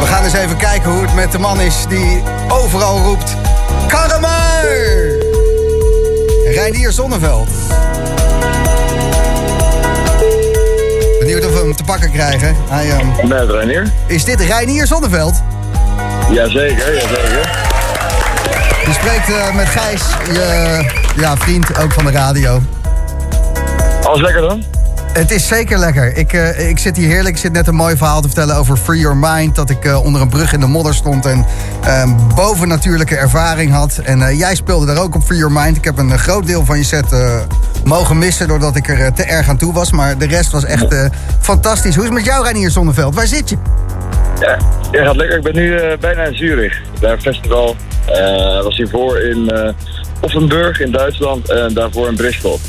We 0.00 0.06
gaan 0.06 0.24
eens 0.24 0.32
even 0.32 0.56
kijken 0.56 0.90
hoe 0.90 1.02
het 1.02 1.14
met 1.14 1.32
de 1.32 1.38
man 1.38 1.60
is 1.60 1.74
die 1.88 2.22
overal 2.48 2.98
roept... 2.98 3.36
Karma! 3.88 4.36
Reinier 6.44 6.92
Zonneveld. 6.92 7.48
Benieuwd 11.18 11.44
of 11.44 11.52
we 11.52 11.58
hem 11.58 11.76
te 11.76 11.84
pakken 11.84 12.10
krijgen. 12.12 12.56
Hij, 12.68 12.90
ehm, 12.90 13.28
Met 13.28 13.50
Reinier. 13.50 13.92
is 14.06 14.24
dit 14.24 14.40
Reinier 14.40 14.86
Zonneveld? 14.86 15.42
Jazeker, 16.30 16.94
jazeker. 16.94 17.67
Je 18.88 18.94
spreekt 18.94 19.28
eh, 19.28 19.54
met 19.54 19.66
Gijs, 19.66 20.02
je 20.32 20.84
ja, 21.16 21.36
vriend 21.36 21.78
ook 21.78 21.92
van 21.92 22.04
de 22.04 22.10
radio. 22.10 22.60
Alles 24.02 24.20
lekker 24.20 24.40
dan? 24.40 24.64
Het 25.12 25.30
is 25.30 25.46
zeker 25.46 25.78
lekker. 25.78 26.16
Ik, 26.16 26.32
eh, 26.32 26.68
ik 26.68 26.78
zit 26.78 26.96
hier 26.96 27.08
heerlijk. 27.08 27.34
Ik 27.34 27.40
zit 27.40 27.52
net 27.52 27.66
een 27.66 27.74
mooi 27.74 27.96
verhaal 27.96 28.20
te 28.20 28.26
vertellen 28.26 28.56
over 28.56 28.76
Free 28.76 28.98
Your 28.98 29.16
Mind. 29.16 29.54
Dat 29.54 29.70
ik 29.70 29.84
eh, 29.84 30.04
onder 30.04 30.20
een 30.20 30.28
brug 30.28 30.52
in 30.52 30.60
de 30.60 30.66
modder 30.66 30.94
stond 30.94 31.26
en 31.26 31.46
uh, 31.84 32.04
bovennatuurlijke 32.34 33.16
ervaring 33.16 33.72
had. 33.72 34.00
En 34.04 34.36
jij 34.36 34.54
speelde 34.54 34.86
daar 34.86 35.02
ook 35.02 35.14
op 35.14 35.22
Free 35.22 35.38
Your 35.38 35.52
Mind. 35.52 35.76
Ik 35.76 35.84
heb 35.84 35.98
een 35.98 36.18
groot 36.18 36.46
deel 36.46 36.64
van 36.64 36.78
je 36.78 36.84
set 36.84 37.06
mogen 37.84 38.18
missen 38.18 38.48
doordat 38.48 38.76
ik 38.76 38.88
er 38.88 39.12
te 39.12 39.22
erg 39.22 39.48
aan 39.48 39.56
toe 39.56 39.72
was. 39.72 39.92
Maar 39.92 40.18
de 40.18 40.26
rest 40.26 40.50
was 40.50 40.64
echt 40.64 41.10
fantastisch. 41.40 41.94
Hoe 41.94 42.04
is 42.04 42.10
het 42.10 42.18
met 42.18 42.26
jou, 42.26 42.42
Reinier 42.44 42.70
Zonneveld? 42.70 43.14
Waar 43.14 43.26
zit 43.26 43.48
je? 43.48 43.56
Ja, 44.40 44.58
ja, 44.92 45.04
gaat 45.04 45.16
lekker. 45.16 45.36
Ik 45.36 45.42
ben 45.42 45.54
nu 45.54 45.96
bijna 46.00 46.22
in 46.22 46.36
Zurich. 46.36 46.80
Daar 47.00 47.12
een 47.12 47.20
festival. 47.20 47.76
Eh 48.12 48.62
was 48.62 48.76
hiervoor 48.76 49.18
in 49.18 49.50
eh 49.50 49.72
Offenburg 50.20 50.80
in 50.80 50.92
Duitsland 50.92 51.50
en 51.50 51.74
daarvoor 51.74 52.08
in 52.08 52.16
Bristol. 52.16 52.60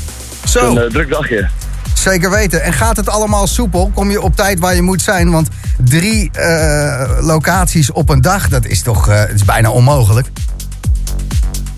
Zo. 0.44 0.70
Een 0.70 0.82
eh, 0.82 0.90
druk 0.90 1.10
dagje. 1.10 1.48
Zeker 1.94 2.30
weten. 2.30 2.62
En 2.62 2.72
gaat 2.72 2.96
het 2.96 3.08
allemaal 3.08 3.46
soepel? 3.46 3.90
Kom 3.94 4.10
je 4.10 4.20
op 4.20 4.36
tijd 4.36 4.58
waar 4.58 4.74
je 4.74 4.82
moet 4.82 5.02
zijn? 5.02 5.30
Want 5.30 5.48
drie 5.84 6.30
locaties 7.20 7.92
op 7.92 8.08
een 8.08 8.20
dag, 8.20 8.48
dat 8.48 8.66
is 8.66 8.82
toch 8.82 9.06
het 9.06 9.34
is 9.34 9.44
bijna 9.44 9.70
onmogelijk. 9.70 10.30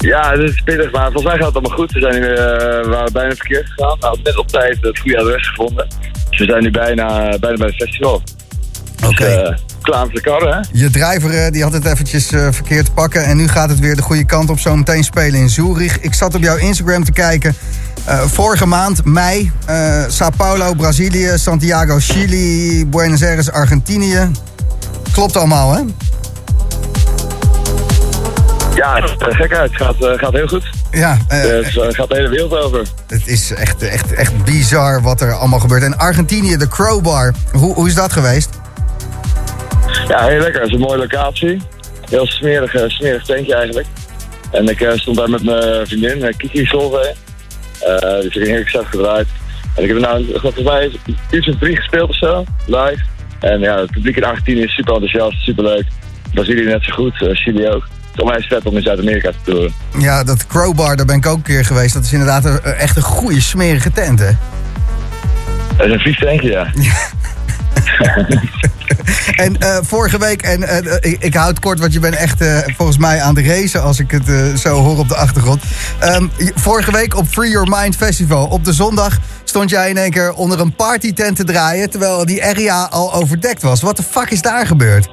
Ja, 0.02 0.30
het 0.30 0.40
is 0.40 0.62
pittig, 0.64 0.90
maar 0.90 1.04
volgens 1.04 1.24
mij 1.24 1.36
gaat 1.36 1.46
het 1.46 1.54
allemaal 1.54 1.76
goed. 1.78 1.92
We, 1.92 2.00
zijn 2.00 2.20
nu, 2.20 2.26
eh, 2.26 2.36
we 2.82 2.88
waren 2.88 3.12
bijna 3.12 3.34
verkeerd 3.34 3.70
gegaan. 3.70 3.96
We 4.00 4.06
hadden 4.06 4.24
net 4.24 4.36
op 4.36 4.48
tijd 4.48 4.78
het 4.80 4.98
goede 4.98 5.18
adres 5.18 5.48
gevonden. 5.48 5.88
Dus 6.30 6.38
we 6.38 6.44
zijn 6.44 6.62
nu 6.62 6.70
bijna, 6.70 7.38
bijna 7.38 7.56
bij 7.56 7.66
het 7.66 7.74
festival. 7.74 8.22
Oké. 9.04 9.24
Dus, 9.24 9.60
klaar 9.82 10.04
voor 10.04 10.12
de 10.12 10.20
karren, 10.20 10.54
hè? 10.54 10.60
Je 10.72 10.90
driver 10.90 11.44
eh, 11.44 11.50
die 11.52 11.62
had 11.62 11.72
het 11.72 11.84
eventjes 11.84 12.32
eh, 12.32 12.46
verkeerd 12.50 12.94
pakken. 12.94 13.24
En 13.24 13.36
nu 13.36 13.48
gaat 13.48 13.68
het 13.68 13.78
weer 13.78 13.96
de 13.96 14.02
goede 14.02 14.24
kant 14.24 14.50
op. 14.50 14.58
Zo 14.58 14.76
meteen 14.76 15.04
spelen 15.04 15.40
in 15.40 15.48
Zurich. 15.48 15.98
Ik 15.98 16.14
zat 16.14 16.34
op 16.34 16.42
jouw 16.42 16.56
Instagram 16.56 17.04
te 17.04 17.12
kijken. 17.12 17.54
Eh, 18.04 18.20
vorige 18.20 18.66
maand, 18.66 19.04
mei. 19.04 19.52
Sao 20.08 20.30
Paulo, 20.36 20.74
Brazilië. 20.74 21.32
Santiago, 21.34 21.96
Chili. 21.98 22.86
Buenos 22.86 23.22
Aires, 23.22 23.50
Argentinië. 23.50 24.30
Klopt 25.12 25.36
allemaal, 25.36 25.74
hè? 25.74 25.80
Ja, 28.74 28.94
het 28.94 29.22
uit. 29.52 29.70
Het 29.70 29.76
gaat, 29.76 29.94
gaat 29.98 30.32
heel 30.32 30.46
goed. 30.46 30.64
Ja, 30.90 31.18
Dus 31.28 31.74
het 31.74 31.94
gaat 31.94 32.08
de 32.08 32.14
hele 32.14 32.28
wereld 32.28 32.56
over. 32.56 32.82
het 33.06 33.26
is 33.26 33.52
echt, 33.52 33.82
echt, 33.82 34.12
echt 34.12 34.44
bizar 34.44 35.02
wat 35.02 35.20
er 35.20 35.32
allemaal 35.32 35.60
gebeurt. 35.60 35.82
En 35.82 35.98
Argentinië, 35.98 36.56
de 36.56 36.68
Crowbar. 36.68 37.34
Hoe, 37.52 37.74
hoe 37.74 37.88
is 37.88 37.94
dat 37.94 38.12
geweest? 38.12 38.48
Ja, 40.12 40.26
heel 40.26 40.40
lekker. 40.40 40.60
Het 40.60 40.70
is 40.70 40.74
een 40.74 40.80
mooie 40.80 40.98
locatie. 40.98 41.60
Heel 42.10 42.26
smerig, 42.26 42.74
eh, 42.74 42.88
smerig 42.88 43.24
tentje 43.24 43.54
eigenlijk. 43.54 43.86
En 44.50 44.68
ik 44.68 44.80
eh, 44.80 44.92
stond 44.94 45.16
daar 45.16 45.30
met 45.30 45.44
mijn 45.44 45.86
vriendin, 45.86 46.22
eh, 46.22 46.36
Kiki 46.36 46.64
Solvay. 46.64 47.14
Eh 47.80 48.20
dus 48.20 48.24
ik 48.24 48.32
heb 48.32 48.42
een 48.42 48.48
heerlijk 48.48 48.68
set 48.68 48.86
gedraaid. 48.86 49.26
En 49.76 49.82
ik 49.82 49.88
heb 49.88 49.96
er 49.96 50.02
nou, 50.02 50.26
volgens 50.34 50.64
mij, 50.64 50.92
uurtje 51.30 51.52
of 51.52 51.58
drie 51.58 51.76
gespeeld 51.76 52.08
of 52.08 52.16
zo, 52.16 52.44
live. 52.66 53.02
En 53.40 53.60
ja, 53.60 53.78
het 53.78 53.90
publiek 53.90 54.16
in 54.16 54.24
Argentinië 54.24 54.62
is 54.62 54.74
super 54.74 54.94
enthousiast, 54.94 55.42
super 55.42 55.64
leuk. 55.64 55.84
Brazilië 56.32 56.64
net 56.64 56.84
zo 56.84 56.92
goed, 56.92 57.22
eh, 57.22 57.34
Chili 57.34 57.68
ook. 57.68 57.82
Het 57.82 58.14
is 58.14 58.20
onwijs 58.20 58.46
vet 58.46 58.64
om 58.64 58.76
in 58.76 58.82
Zuid-Amerika 58.82 59.30
te 59.30 59.50
toeren. 59.50 59.74
Ja, 59.98 60.24
dat 60.24 60.46
Crowbar, 60.46 60.96
daar 60.96 61.06
ben 61.06 61.16
ik 61.16 61.26
ook 61.26 61.36
een 61.36 61.42
keer 61.42 61.64
geweest. 61.64 61.94
Dat 61.94 62.04
is 62.04 62.12
inderdaad 62.12 62.44
een, 62.44 62.62
echt 62.62 62.96
een 62.96 63.02
goede 63.02 63.40
smerige 63.40 63.92
tent, 63.92 64.18
hè? 64.18 64.30
Dat 65.76 65.86
is 65.86 65.92
een 65.92 65.98
vies 65.98 66.18
tentje, 66.18 66.50
ja. 66.50 66.70
En 69.36 69.56
eh, 69.56 69.78
vorige 69.82 70.18
week, 70.18 70.42
en 70.42 70.62
eh, 70.62 71.10
ik, 71.12 71.22
ik 71.22 71.34
houd 71.34 71.48
het 71.48 71.60
kort, 71.60 71.80
want 71.80 71.92
je 71.92 72.00
bent 72.00 72.16
echt 72.16 72.40
eh, 72.40 72.58
volgens 72.76 72.98
mij 72.98 73.20
aan 73.20 73.34
de 73.34 73.42
race 73.42 73.78
als 73.78 74.00
ik 74.00 74.10
het 74.10 74.58
zo 74.60 74.68
hoor 74.68 74.98
op 74.98 75.08
de 75.08 75.16
achtergrond. 75.16 75.62
Ehm, 76.00 76.26
vorige 76.54 76.92
week 76.92 77.16
op 77.16 77.24
Free 77.26 77.50
Your 77.50 77.68
Mind 77.70 77.96
Festival, 77.96 78.46
op 78.46 78.64
de 78.64 78.72
zondag 78.72 79.18
stond 79.44 79.70
jij 79.70 79.90
in 79.90 79.96
één 79.96 80.10
keer 80.10 80.32
onder 80.32 80.60
een 80.60 80.74
partytent 80.74 81.36
te 81.36 81.44
draaien, 81.44 81.90
terwijl 81.90 82.26
die 82.26 82.44
area 82.44 82.84
al 82.90 83.14
overdekt 83.14 83.62
was. 83.62 83.82
Wat 83.82 83.96
de 83.96 84.02
fuck 84.02 84.30
is 84.30 84.42
daar 84.42 84.66
gebeurd? 84.66 85.08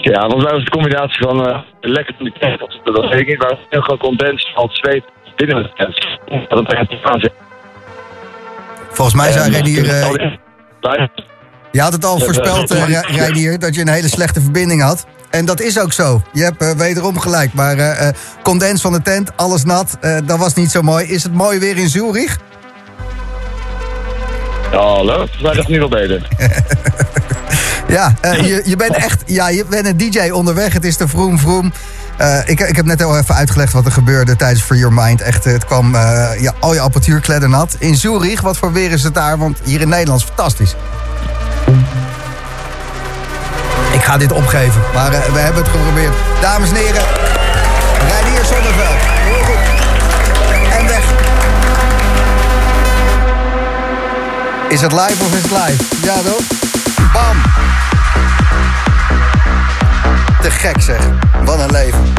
Ja, 0.00 0.20
volgens 0.20 0.44
mij 0.44 0.52
was 0.52 0.62
het 0.62 0.74
een 0.74 0.80
combinatie 0.80 1.26
van 1.26 1.64
lekker 1.80 2.14
van 2.16 2.24
die 2.24 2.34
tent. 2.38 2.58
Dat 2.84 3.08
weet 3.08 3.20
ik 3.20 3.26
niet, 3.26 3.38
maar 3.38 3.58
heel 3.68 3.80
gewoon 3.80 3.98
condens 3.98 4.52
van 4.54 4.68
zweet 4.72 5.04
binnen 5.36 5.62
de 5.62 5.70
tent. 5.74 6.48
Dat 6.48 6.58
het 6.58 6.72
echt 6.72 7.04
aan. 7.04 7.20
Volgens 8.90 9.16
mij 9.16 9.32
zei 9.32 9.44
En, 9.44 9.50
Reinier, 9.50 10.44
al 10.86 11.08
je 11.72 11.82
had 11.82 11.92
het 11.92 12.04
al 12.04 12.18
Ja, 12.18 12.24
voorspeld, 12.24 12.70
Re- 12.70 13.00
Reinier, 13.00 13.58
dat 13.58 13.74
je 13.74 13.80
een 13.80 13.88
hele 13.88 14.08
slechte 14.08 14.40
verbinding 14.40 14.82
had. 14.82 15.06
En 15.30 15.44
dat 15.44 15.60
is 15.60 15.80
ook 15.80 15.92
zo. 15.92 16.22
Je 16.32 16.42
hebt 16.42 16.62
eh, 16.62 16.70
wederom 16.70 17.18
gelijk. 17.18 17.52
Maar 17.52 17.78
eh, 17.78 18.08
condens 18.42 18.80
van 18.80 18.92
de 18.92 19.02
tent, 19.02 19.36
alles 19.36 19.64
nat, 19.64 19.98
dat 20.24 20.38
was 20.38 20.54
niet 20.54 20.70
zo 20.70 20.82
mooi. 20.82 21.06
Is 21.06 21.22
het 21.22 21.32
mooi 21.32 21.58
weer 21.58 21.76
in 21.76 21.88
Zurich? 21.88 22.38
Hallo, 24.70 25.16
volgens 25.16 25.40
mij 25.40 25.50
gaat 25.50 25.62
het 25.62 25.68
nu 25.68 25.78
wel 25.78 25.88
beter. 25.88 26.28
Ja, 27.88 28.14
je, 28.22 28.62
je 28.64 28.76
bent 28.76 28.94
echt 28.94 29.22
ja, 29.26 29.48
je 29.48 29.64
bent 29.64 29.86
een 29.86 29.96
DJ 29.96 30.30
onderweg. 30.30 30.72
Het 30.72 30.84
is 30.84 30.96
de 30.96 31.08
vroom 31.08 31.38
vroom. 31.38 31.72
Eh, 32.16 32.38
ik, 32.44 32.60
ik 32.60 32.76
heb 32.76 32.84
net 32.84 33.02
al 33.02 33.18
even 33.18 33.34
uitgelegd 33.34 33.72
wat 33.72 33.84
er 33.84 33.92
gebeurde 33.92 34.36
tijdens 34.36 34.62
Free 34.62 34.78
Your 34.78 34.94
Mind. 34.94 35.20
Echt, 35.20 35.46
eh, 35.46 35.52
het 35.52 35.64
kwam 35.64 35.92
ja, 36.38 36.52
al 36.60 36.74
je 36.74 36.80
apparatuur 36.80 37.20
kleddernat. 37.20 37.76
In 37.78 37.96
Zurich, 37.96 38.40
wat 38.40 38.56
voor 38.56 38.72
weer 38.72 38.90
is 38.90 39.02
het 39.02 39.14
daar? 39.14 39.38
Want 39.38 39.58
hier 39.64 39.80
in 39.80 39.88
Nederland 39.88 40.20
is 40.20 40.26
fantastisch. 40.26 40.74
Ik 43.92 44.02
ga 44.02 44.16
dit 44.16 44.32
opgeven, 44.32 44.80
maar 44.94 45.10
we 45.10 45.38
hebben 45.38 45.62
het 45.62 45.70
geprobeerd. 45.70 46.14
Dames 46.40 46.68
en 46.68 46.76
heren, 46.76 47.02
Reinier 48.08 48.44
Zonneveld. 48.44 49.00
Heel 49.00 49.44
goed. 49.44 49.84
En 50.78 50.86
weg. 50.86 51.04
Is 54.68 54.80
het 54.80 54.92
live 54.92 55.24
of 55.24 55.34
is 55.34 55.42
het 55.42 55.50
live? 55.50 55.84
Ja, 56.02 56.14
toch? 56.14 56.42
Bam. 57.12 57.36
Te 60.46 60.52
gek 60.52 60.80
zeg. 60.80 61.08
Wat 61.44 61.58
een 61.58 61.70
leven. 61.70 62.12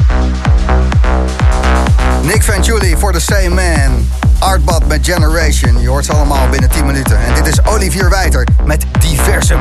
Nick 2.22 2.44
Venturi 2.44 2.96
voor 2.98 3.14
The 3.14 3.20
Same 3.20 3.50
Man. 3.50 4.10
Artbot 4.40 4.88
met 4.88 5.06
Generation. 5.06 5.82
Je 5.82 5.88
hoort 5.88 6.06
ze 6.06 6.14
allemaal 6.14 6.50
binnen 6.50 6.70
10 6.70 6.86
minuten. 6.86 7.18
En 7.18 7.34
dit 7.34 7.48
is 7.48 7.66
Olivier 7.66 8.10
Wijter 8.10 8.48
met 8.66 8.86
Diversum. 9.00 9.60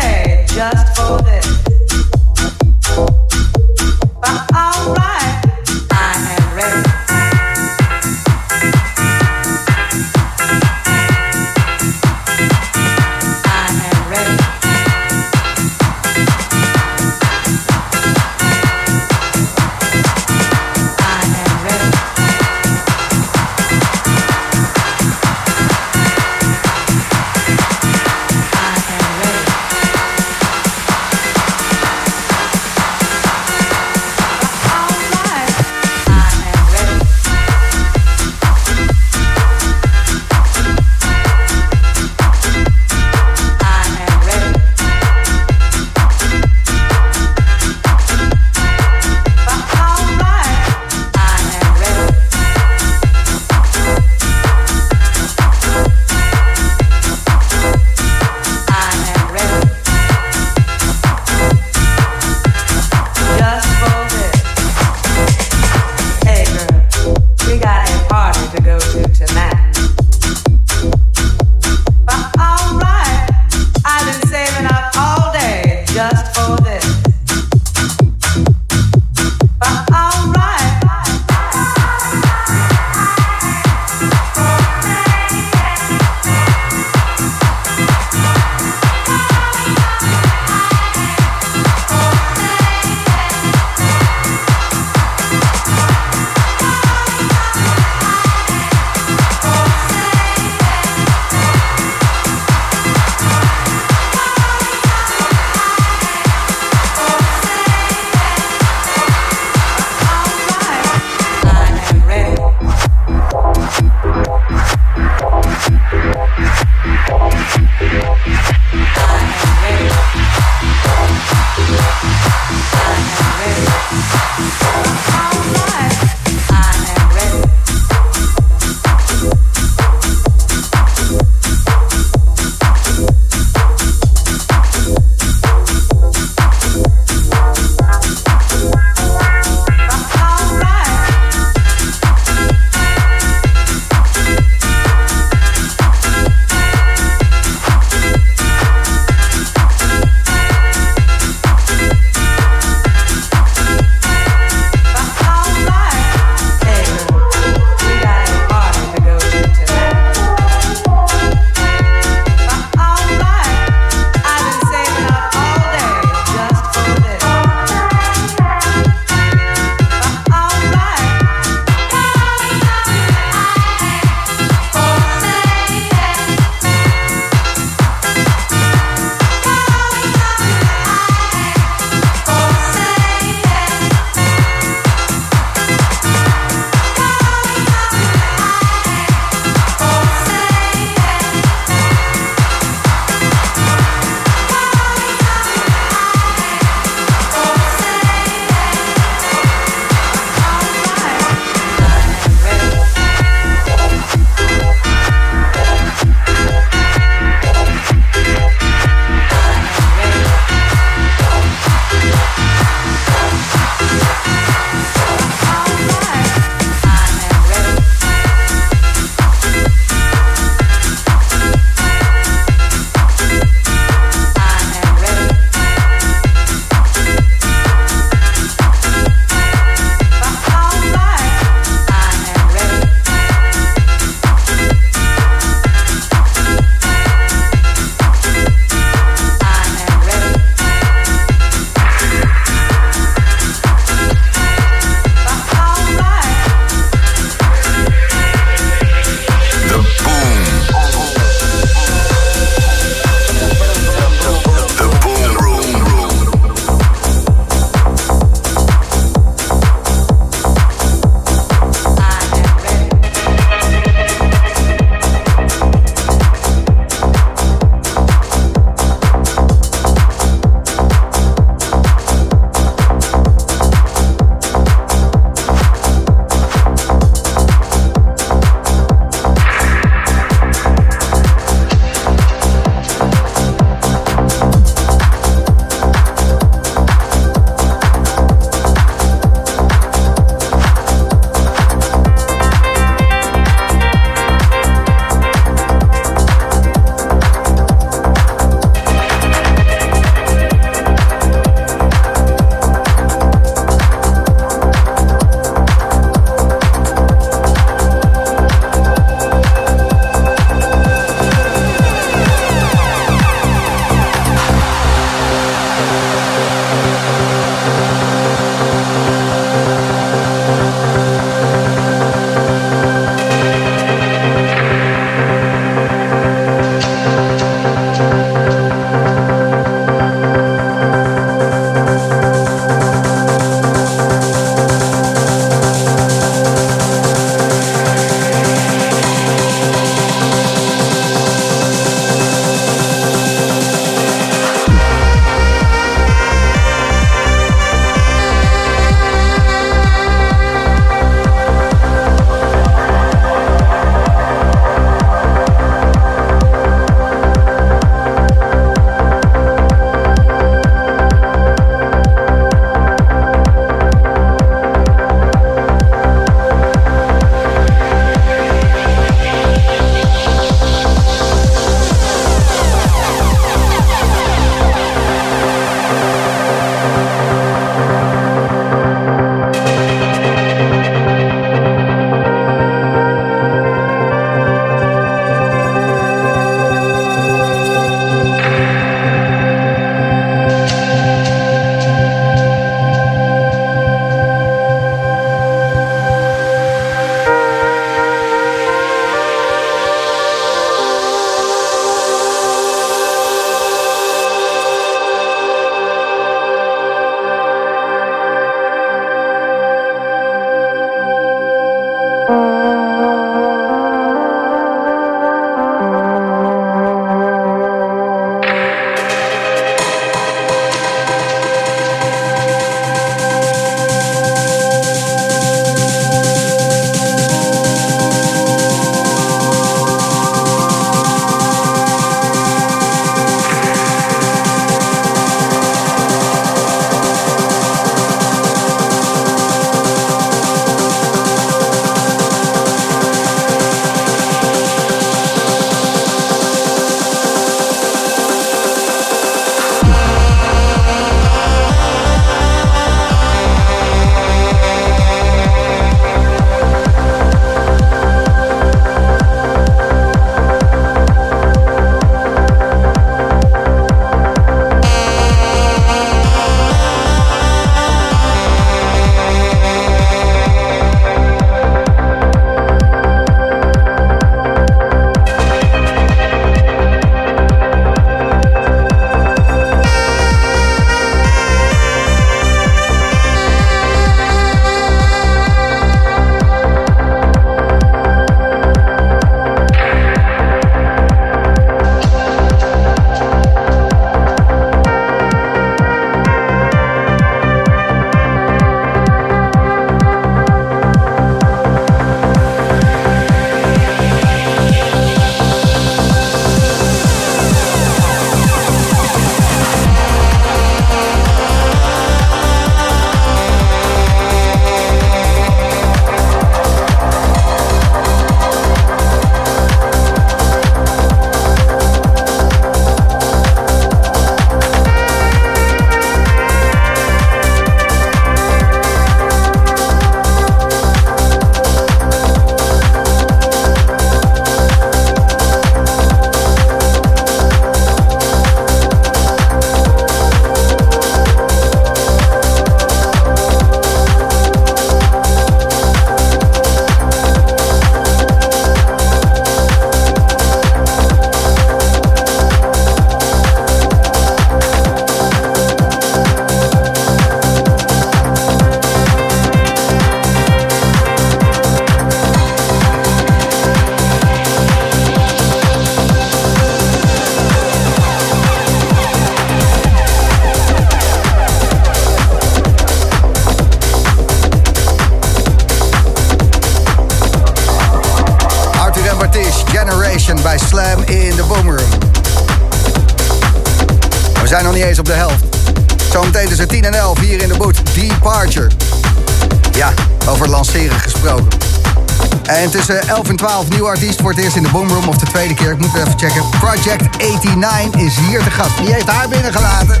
Artiest 593.94 594.20
het 594.20 594.38
eerst 594.38 594.56
in 594.56 594.62
de 594.62 594.68
Boomroom. 594.68 595.08
Of 595.08 595.16
de 595.16 595.26
tweede 595.26 595.54
keer, 595.54 595.70
ik 595.70 595.78
moet 595.78 595.94
even 595.94 596.18
checken. 596.18 596.48
Project 596.60 597.16
89 597.18 598.00
is 598.00 598.16
hier 598.16 598.42
te 598.42 598.50
gast. 598.50 598.78
Wie 598.78 598.92
heeft 598.92 599.08
haar 599.08 599.28
binnengelaten? 599.28 600.00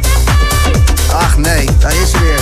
Ach 1.12 1.36
nee, 1.36 1.68
daar 1.78 1.94
is 1.94 2.10
ze 2.10 2.18
weer. 2.18 2.40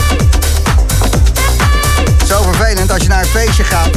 Zo 2.27 2.43
vervelend 2.43 2.93
als 2.93 3.03
je 3.03 3.09
naar 3.09 3.21
een 3.23 3.29
feestje 3.29 3.65
gaat. 3.65 3.89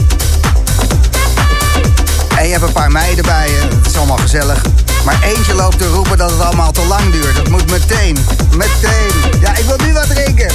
En 2.37 2.45
je 2.45 2.51
hebt 2.51 2.63
een 2.63 2.71
paar 2.71 2.91
meiden 2.91 3.25
bij 3.25 3.49
je. 3.49 3.67
Het 3.75 3.85
is 3.85 3.97
allemaal 3.97 4.17
gezellig. 4.17 4.61
Maar 5.05 5.17
eentje 5.23 5.53
loopt 5.53 5.77
te 5.77 5.87
roepen 5.87 6.17
dat 6.17 6.29
het 6.31 6.41
allemaal 6.41 6.71
te 6.71 6.85
lang 6.85 7.11
duurt. 7.11 7.35
Dat 7.35 7.49
moet 7.49 7.71
meteen. 7.71 8.17
Meteen. 8.55 9.39
Ja, 9.39 9.55
ik 9.55 9.65
wil 9.65 9.77
nu 9.85 9.93
wat 9.93 10.09
drinken. 10.09 10.51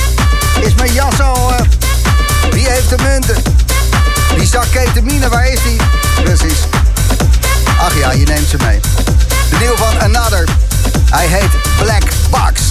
Is 0.61 0.75
mijn 0.75 0.93
jas 0.93 1.21
al... 1.21 1.53
eh, 1.53 1.61
Wie 2.51 2.69
heeft 2.71 2.89
de 2.89 2.97
munten? 3.03 3.43
Die 4.37 4.47
zak 4.47 4.67
ketamine, 4.71 5.29
waar 5.29 5.49
is 5.49 5.63
die? 5.63 5.77
Precies. 6.25 6.70
Ja, 7.95 8.13
je 8.13 8.25
neemt 8.25 8.49
ze 8.49 8.57
mee. 8.67 8.81
De 9.51 9.57
nieuw 9.59 9.77
van 9.77 10.01
Another. 10.01 10.49
Hij 11.11 11.27
heet 11.27 11.51
Black 11.79 12.03
Box. 12.31 12.70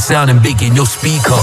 Sounding 0.00 0.38
big 0.40 0.62
in 0.62 0.74
your 0.74 0.86
speaker. 0.86 1.36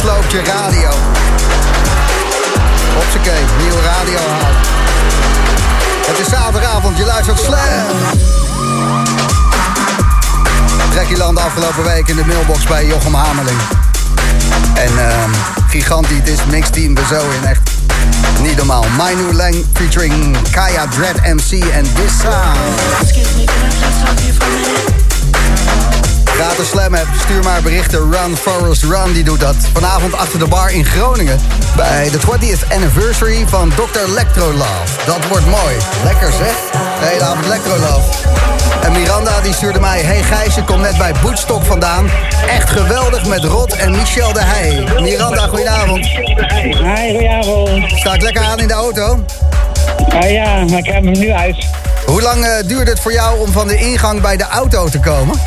Sloopt 0.00 0.30
je 0.30 0.42
radio. 0.42 0.90
Hopsakee, 2.94 3.44
nieuwe 3.58 3.80
radio 3.80 4.18
halen. 4.18 4.77
Het 6.08 6.18
is 6.18 6.28
zaterdagavond, 6.28 6.98
je 6.98 7.04
luistert 7.04 7.38
Slam. 7.38 7.58
De 11.34 11.40
afgelopen 11.40 11.84
week 11.84 12.08
in 12.08 12.16
de 12.16 12.24
mailbox 12.26 12.64
bij 12.64 12.86
Jochem 12.86 13.14
Hameling. 13.14 13.58
En 14.74 14.98
ehm 14.98 15.30
gigant 15.68 16.08
die 16.08 16.16
het 16.16 16.28
is, 16.28 16.38
mixteam 16.50 16.96
er 16.96 17.06
zo 17.06 17.20
in, 17.40 17.48
echt 17.48 17.60
niet 18.42 18.56
normaal. 18.56 18.84
My 18.96 19.12
New 19.12 19.32
Lang 19.32 19.64
featuring 19.72 20.36
Kaya 20.50 20.86
Dread 20.86 21.16
MC 21.34 21.64
en 21.64 21.82
This 21.94 22.18
Sound. 22.20 22.56
Gratis 26.38 26.68
Slam 26.68 26.94
app, 26.94 27.06
stuur 27.18 27.42
maar 27.42 27.62
berichten. 27.62 28.12
Run 28.12 28.36
Forest 28.36 28.82
Run, 28.82 29.12
die 29.12 29.24
doet 29.24 29.40
dat. 29.40 29.56
Vanavond 29.72 30.14
achter 30.16 30.38
de 30.38 30.46
bar 30.46 30.72
in 30.72 30.84
Groningen. 30.84 31.40
Bij 31.76 32.10
de 32.10 32.18
20th 32.18 32.72
anniversary 32.72 33.44
van 33.46 33.68
Dr. 33.68 33.98
Electro 34.06 34.52
Love. 34.52 35.06
Dat 35.06 35.26
wordt 35.28 35.46
mooi. 35.46 35.76
Lekker 36.04 36.32
zeg. 36.32 36.54
De 37.00 37.06
hele 37.06 37.22
avond 37.22 37.44
Electro 37.44 37.78
Love. 37.78 38.10
En 38.82 38.92
Miranda 38.92 39.40
die 39.40 39.52
stuurde 39.52 39.80
mij... 39.80 40.00
Hey 40.00 40.22
Gijsje, 40.22 40.64
kom 40.64 40.80
net 40.80 40.98
bij 40.98 41.12
Boetstok 41.22 41.64
vandaan. 41.64 42.10
Echt 42.48 42.70
geweldig 42.70 43.26
met 43.26 43.44
Rod 43.44 43.76
en 43.76 43.90
Michel 43.90 44.32
de 44.32 44.42
Heij. 44.42 45.00
Miranda, 45.00 45.46
goedenavond. 45.46 46.06
Hi, 46.06 47.10
goedenavond. 47.10 47.92
Sta 47.92 48.14
ik 48.14 48.22
lekker 48.22 48.42
aan 48.42 48.58
in 48.58 48.68
de 48.68 48.74
auto? 48.74 49.24
Ah 50.08 50.30
ja, 50.30 50.64
maar 50.64 50.78
ik 50.78 50.86
heb 50.86 51.04
hem 51.04 51.18
nu 51.18 51.30
uit. 51.30 51.66
Hoe 52.06 52.22
lang 52.22 52.44
eh, 52.44 52.68
duurde 52.68 52.90
het 52.90 53.00
voor 53.00 53.12
jou 53.12 53.40
om 53.40 53.52
van 53.52 53.68
de 53.68 53.76
ingang 53.76 54.20
bij 54.20 54.36
de 54.36 54.46
auto 54.46 54.88
te 54.88 55.00
komen? 55.00 55.40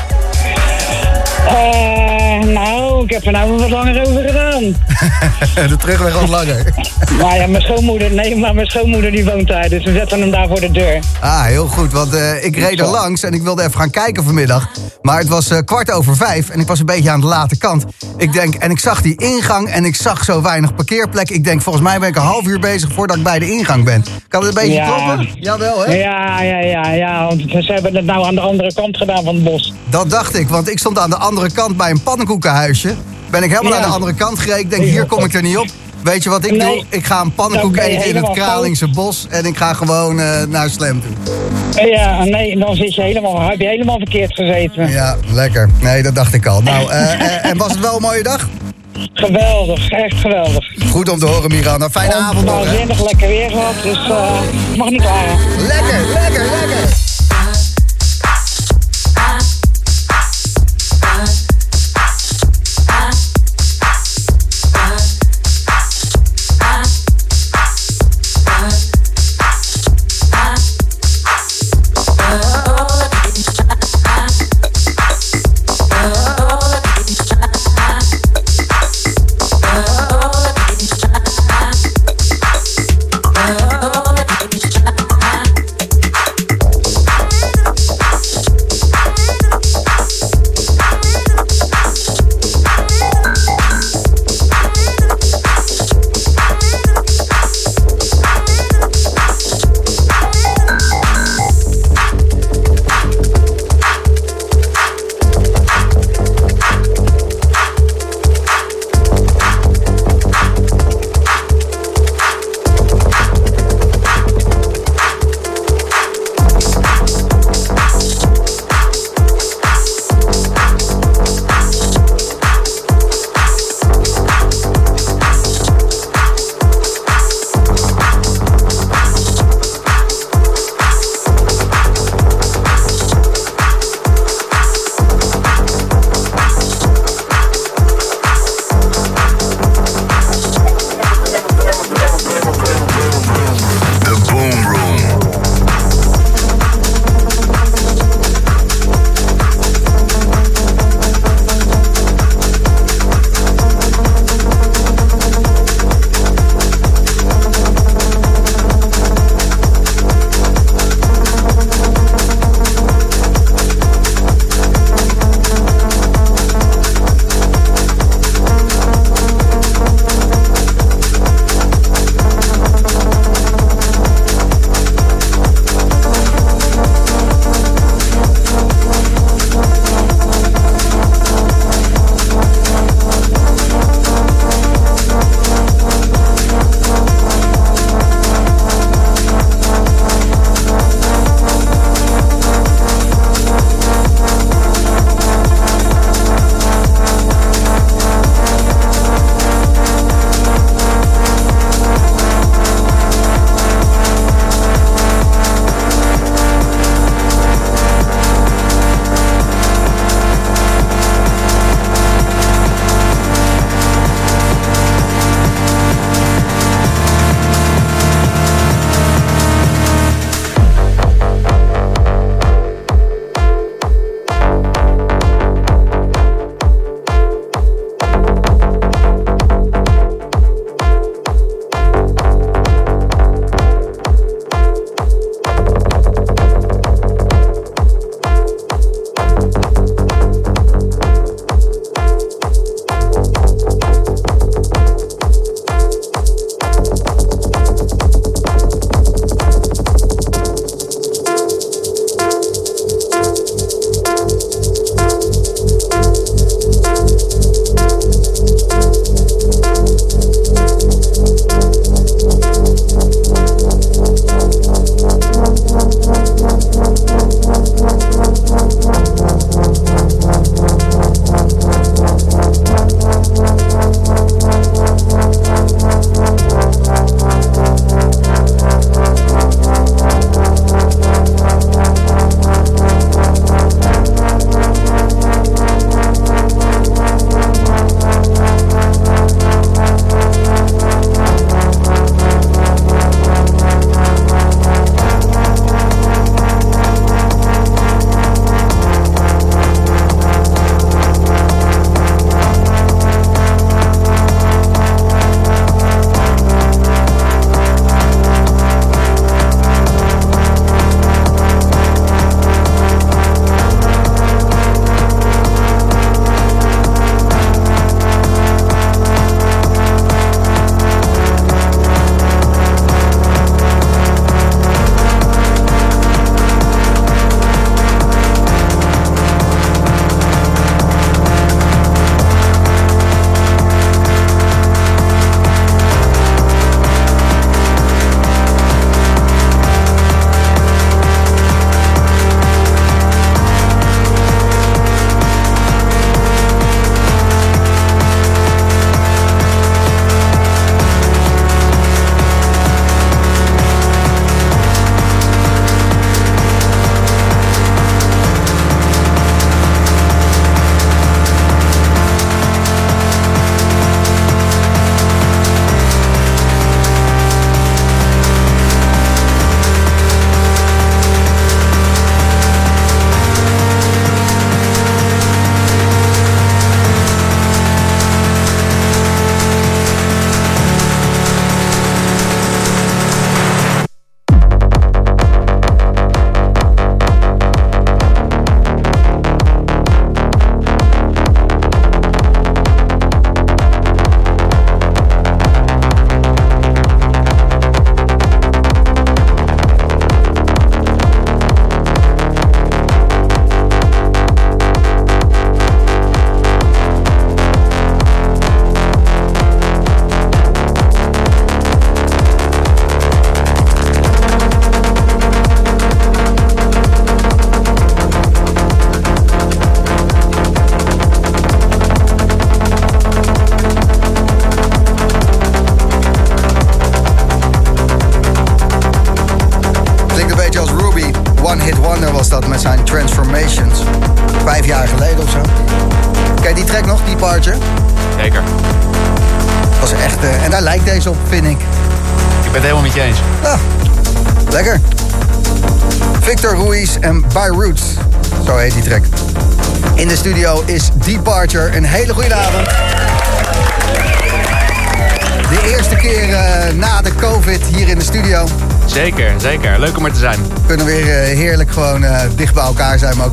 Eh, 1.47 2.47
nou, 2.47 3.03
ik 3.03 3.11
heb 3.11 3.25
er 3.25 3.31
nou 3.31 3.57
wat 3.57 3.69
langer 3.69 4.07
over 4.07 4.23
gedaan. 4.27 4.75
de 5.69 5.75
terugweg 5.77 6.13
wat 6.19 6.29
langer. 6.29 6.73
Maar 7.21 7.35
ja, 7.39 7.47
mijn 7.47 7.63
schoonmoeder, 7.63 8.11
nee, 8.11 8.35
maar 8.35 8.55
mijn 8.55 8.67
schoonmoeder 8.67 9.11
die 9.11 9.25
woont 9.25 9.47
daar, 9.47 9.69
dus 9.69 9.83
we 9.83 9.93
zetten 9.93 10.19
hem 10.21 10.31
daar 10.31 10.47
voor 10.47 10.59
de 10.59 10.71
deur. 10.71 10.99
Ah, 11.19 11.43
heel 11.43 11.67
goed. 11.67 11.91
Want 11.93 12.13
eh, 12.15 12.43
ik 12.45 12.55
reed 12.57 12.79
er 12.79 12.85
langs 12.87 13.23
en 13.23 13.33
ik 13.33 13.41
wilde 13.41 13.61
even 13.63 13.79
gaan 13.79 13.89
kijken 13.89 14.23
vanmiddag. 14.23 14.69
Maar 15.01 15.17
het 15.19 15.27
was 15.27 15.49
eh, 15.49 15.57
kwart 15.65 15.91
over 15.91 16.15
vijf 16.15 16.49
en 16.49 16.59
ik 16.59 16.67
was 16.67 16.79
een 16.79 16.85
beetje 16.85 17.09
aan 17.09 17.21
de 17.21 17.27
late 17.27 17.57
kant. 17.57 17.85
Ik 18.17 18.33
denk, 18.33 18.55
en 18.55 18.71
ik 18.71 18.79
zag 18.79 19.01
die 19.01 19.15
ingang 19.17 19.69
en 19.69 19.85
ik 19.85 19.95
zag 19.95 20.23
zo 20.23 20.41
weinig 20.41 20.75
parkeerplek. 20.75 21.29
Ik 21.29 21.43
denk, 21.43 21.61
volgens 21.61 21.83
mij 21.85 21.99
ben 21.99 22.09
ik 22.09 22.15
een 22.15 22.21
half 22.21 22.45
uur 22.47 22.59
bezig 22.59 22.91
voordat 22.93 23.17
ik 23.17 23.23
bij 23.23 23.39
de 23.39 23.51
ingang 23.51 23.83
ben. 23.83 24.03
Kan 24.27 24.45
het 24.45 24.49
een 24.49 24.61
beetje 24.63 24.73
Ja. 24.73 24.85
kloppen? 24.85 25.29
Jawel, 25.39 25.85
hè? 25.85 25.93
Ja, 25.93 26.41
ja, 26.41 26.59
ja, 26.59 26.89
ja, 26.91 27.25
want 27.25 27.41
ze 27.65 27.73
hebben 27.73 27.95
het 27.95 28.05
nou 28.05 28.25
aan 28.25 28.35
de 28.35 28.41
andere 28.41 28.73
kant 28.73 28.97
gedaan 28.97 29.23
van 29.23 29.35
het 29.35 29.43
bos. 29.43 29.73
Dat 29.89 30.09
dacht 30.09 30.35
ik, 30.35 30.49
want 30.49 30.69
ik 30.69 30.79
stond 30.79 30.99
aan 30.99 31.09
de 31.09 31.15
andere 31.15 31.30
kant 31.53 31.77
bij 31.77 31.89
een 31.89 32.03
pannenkoekenhuisje. 32.03 32.95
Ben 33.29 33.43
ik 33.43 33.49
helemaal 33.49 33.71
Ja. 33.71 33.77
naar 33.79 33.87
de 33.87 33.93
andere 33.93 34.13
kant 34.13 34.39
gereden. 34.39 34.59
Ik 34.59 34.69
denk, 34.69 34.83
hier 34.83 35.05
kom 35.05 35.23
ik 35.23 35.33
er 35.33 35.41
niet 35.41 35.57
op. 35.57 35.67
Weet 36.03 36.23
je 36.23 36.29
wat 36.29 36.45
ik 36.45 36.51
Nee. 36.51 36.59
doe? 36.75 36.83
Ik 36.89 37.05
ga 37.05 37.21
een 37.21 37.33
pannenkoek 37.33 37.77
eten 37.77 38.05
in 38.05 38.15
het 38.15 38.29
Kralingse 38.31 38.87
bos. 38.87 39.25
En 39.29 39.45
ik 39.45 39.57
ga 39.57 39.73
gewoon 39.73 40.19
eh, 40.19 40.43
naar 40.47 40.69
Slam 40.69 41.01
toe. 41.01 41.89
Ja, 41.89 42.23
nee, 42.23 42.57
dan 42.59 42.75
zit 42.75 42.95
je 42.95 43.01
helemaal, 43.01 43.41
heb 43.49 43.59
je 43.59 43.67
helemaal 43.67 43.97
verkeerd 43.97 44.33
gezeten. 44.35 44.89
Ja, 44.89 45.17
lekker. 45.33 45.69
Nee, 45.79 46.03
dat 46.03 46.15
dacht 46.15 46.33
ik 46.33 46.45
al. 46.45 46.61
Nou, 46.61 46.89
eh, 46.91 47.13
eh, 47.13 47.45
en 47.45 47.57
was 47.57 47.71
het 47.71 47.79
wel 47.79 47.95
een 47.95 48.01
mooie 48.01 48.23
dag? 48.23 48.49
Geweldig, 49.13 49.89
echt 49.89 50.15
geweldig. 50.15 50.65
Goed 50.89 51.09
om 51.09 51.19
te 51.19 51.25
horen, 51.25 51.49
Miranda. 51.51 51.89
Fijne 51.89 52.13
avond 52.13 52.45
nog? 52.45 52.65
Waanzinnig 52.65 53.03
lekker 53.05 53.27
weer 53.27 53.49
gehad, 53.49 53.73
dus 53.83 53.97
ik 54.71 54.77
mag 54.77 54.89
niet 54.89 55.01
klagen. 55.01 55.37
Lekker, 55.67 55.99
lekker, 56.13 56.45
lekker. 56.59 56.80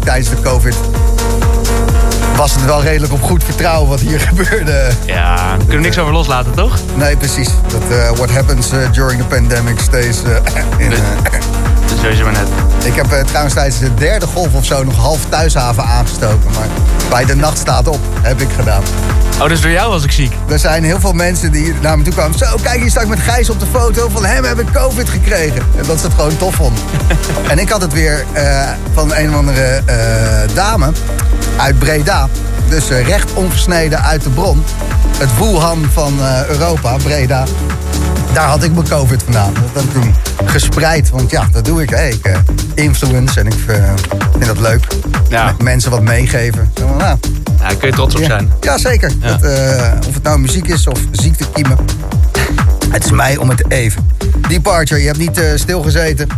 Tijdens 0.08 0.30
de 0.30 0.40
COVID 0.42 0.76
was 2.36 2.54
het 2.54 2.64
wel 2.64 2.82
redelijk 2.82 3.12
op 3.12 3.22
goed 3.22 3.44
vertrouwen 3.44 3.88
wat 3.88 4.00
hier 4.00 4.20
gebeurde. 4.28 4.88
Ja, 5.06 5.36
daar 5.36 5.56
kunnen 5.56 5.76
we 5.76 5.82
niks 5.82 5.98
over 5.98 6.12
loslaten, 6.12 6.54
toch? 6.54 6.78
Nee, 6.94 7.16
precies. 7.16 7.48
Dat 7.66 7.82
eh, 7.90 8.10
what 8.10 8.30
happens 8.30 8.70
eh, 8.70 8.92
during 8.92 9.20
the 9.20 9.26
pandemic 9.26 9.78
stays 9.80 10.22
eh, 10.22 10.62
in... 10.76 10.90
Dus 10.90 12.00
sowieso 12.00 12.24
maar 12.24 12.32
net. 12.32 12.48
Ik 12.84 12.94
heb 12.94 13.06
trouwens 13.26 13.54
tijdens 13.54 13.78
de 13.78 13.94
derde 13.94 14.26
golf 14.26 14.54
of 14.54 14.64
zo 14.64 14.84
nog 14.84 14.96
half 14.96 15.20
thuishaven 15.28 15.84
aangestoken. 15.84 16.50
Maar 16.54 16.68
bij 17.10 17.24
de 17.24 17.36
nacht 17.36 17.58
staat 17.58 17.88
op, 17.88 18.00
heb 18.20 18.40
ik 18.40 18.48
gedaan. 18.56 18.82
Oh, 19.40 19.48
dus 19.48 19.60
door 19.60 19.70
jou 19.70 19.90
was 19.90 20.04
ik 20.04 20.10
ziek? 20.10 20.32
Er 20.48 20.58
zijn 20.58 20.84
heel 20.84 21.00
veel 21.00 21.12
mensen 21.12 21.52
die 21.52 21.74
naar 21.80 21.98
me 21.98 22.04
toe 22.04 22.12
kwamen. 22.12 22.38
Zo, 22.38 22.56
kijk, 22.62 22.80
hier 22.80 22.90
sta 22.90 23.00
ik 23.00 23.08
met 23.08 23.18
Gijs 23.18 23.50
op 23.50 23.60
de 23.60 23.66
foto. 23.66 24.08
Van 24.08 24.24
hem 24.24 24.44
heb 24.44 24.58
ik 24.58 24.66
COVID 24.72 25.08
gekregen. 25.08 25.62
En 25.76 25.84
dat 25.86 26.00
ze 26.00 26.06
het 26.06 26.14
gewoon 26.14 26.36
tof 26.36 26.54
vonden. 26.54 26.82
en 27.50 27.58
ik 27.58 27.68
had 27.68 27.80
het 27.80 27.92
weer 27.92 28.24
eh, 28.32 28.68
van 28.92 29.14
een 29.14 29.28
of 29.28 29.34
andere 29.34 29.82
eh, 29.84 30.54
dame 30.54 30.92
uit 31.56 31.78
Breda. 31.78 32.28
Dus 32.68 32.90
eh, 32.90 33.06
recht 33.06 33.32
onversneden 33.32 34.02
uit 34.02 34.22
de 34.22 34.30
bron. 34.30 34.64
Het 35.18 35.38
Wuhan 35.38 35.86
van 35.92 36.18
Europa, 36.48 36.96
Breda. 36.96 37.44
Daar 38.32 38.48
had 38.48 38.62
ik 38.62 38.72
mijn 38.72 38.88
COVID 38.88 39.22
vandaan. 39.22 39.54
Dat 39.54 39.82
heb 39.82 39.82
ik 39.82 39.92
toen 39.92 40.14
gespreid. 40.44 41.10
Want 41.10 41.30
ja, 41.30 41.48
dat 41.52 41.64
doe 41.64 41.82
ik. 41.82 41.90
Hè. 41.90 42.08
Ik 42.08 42.32
influence 42.74 43.40
en 43.40 43.46
ik 43.46 43.56
vind 44.34 44.46
dat 44.46 44.58
leuk. 44.58 44.86
Ja. 45.28 45.54
Mensen 45.58 45.90
wat 45.90 46.02
meegeven. 46.02 46.70
Zo, 46.74 46.94
nou, 46.94 47.18
Ja, 47.68 47.74
daar 47.74 47.82
kun 47.82 47.88
je 47.88 47.94
trots 47.94 48.14
op 48.14 48.24
zijn. 48.24 48.52
Ja, 48.60 48.78
zeker. 48.78 49.12
Ja. 49.20 49.28
Dat, 49.28 49.42
eh, 49.42 49.92
of 50.08 50.14
het 50.14 50.22
nou 50.22 50.38
muziek 50.38 50.68
is 50.68 50.86
of 50.86 51.00
ziektekiemen. 51.10 51.78
Het 52.90 53.04
is 53.04 53.10
mij 53.10 53.36
om 53.36 53.48
het 53.48 53.70
even. 53.70 54.08
Departure, 54.48 55.00
je 55.00 55.06
hebt 55.06 55.18
niet 55.18 55.38
eh, 55.38 55.50
stilgezeten. 55.54 56.28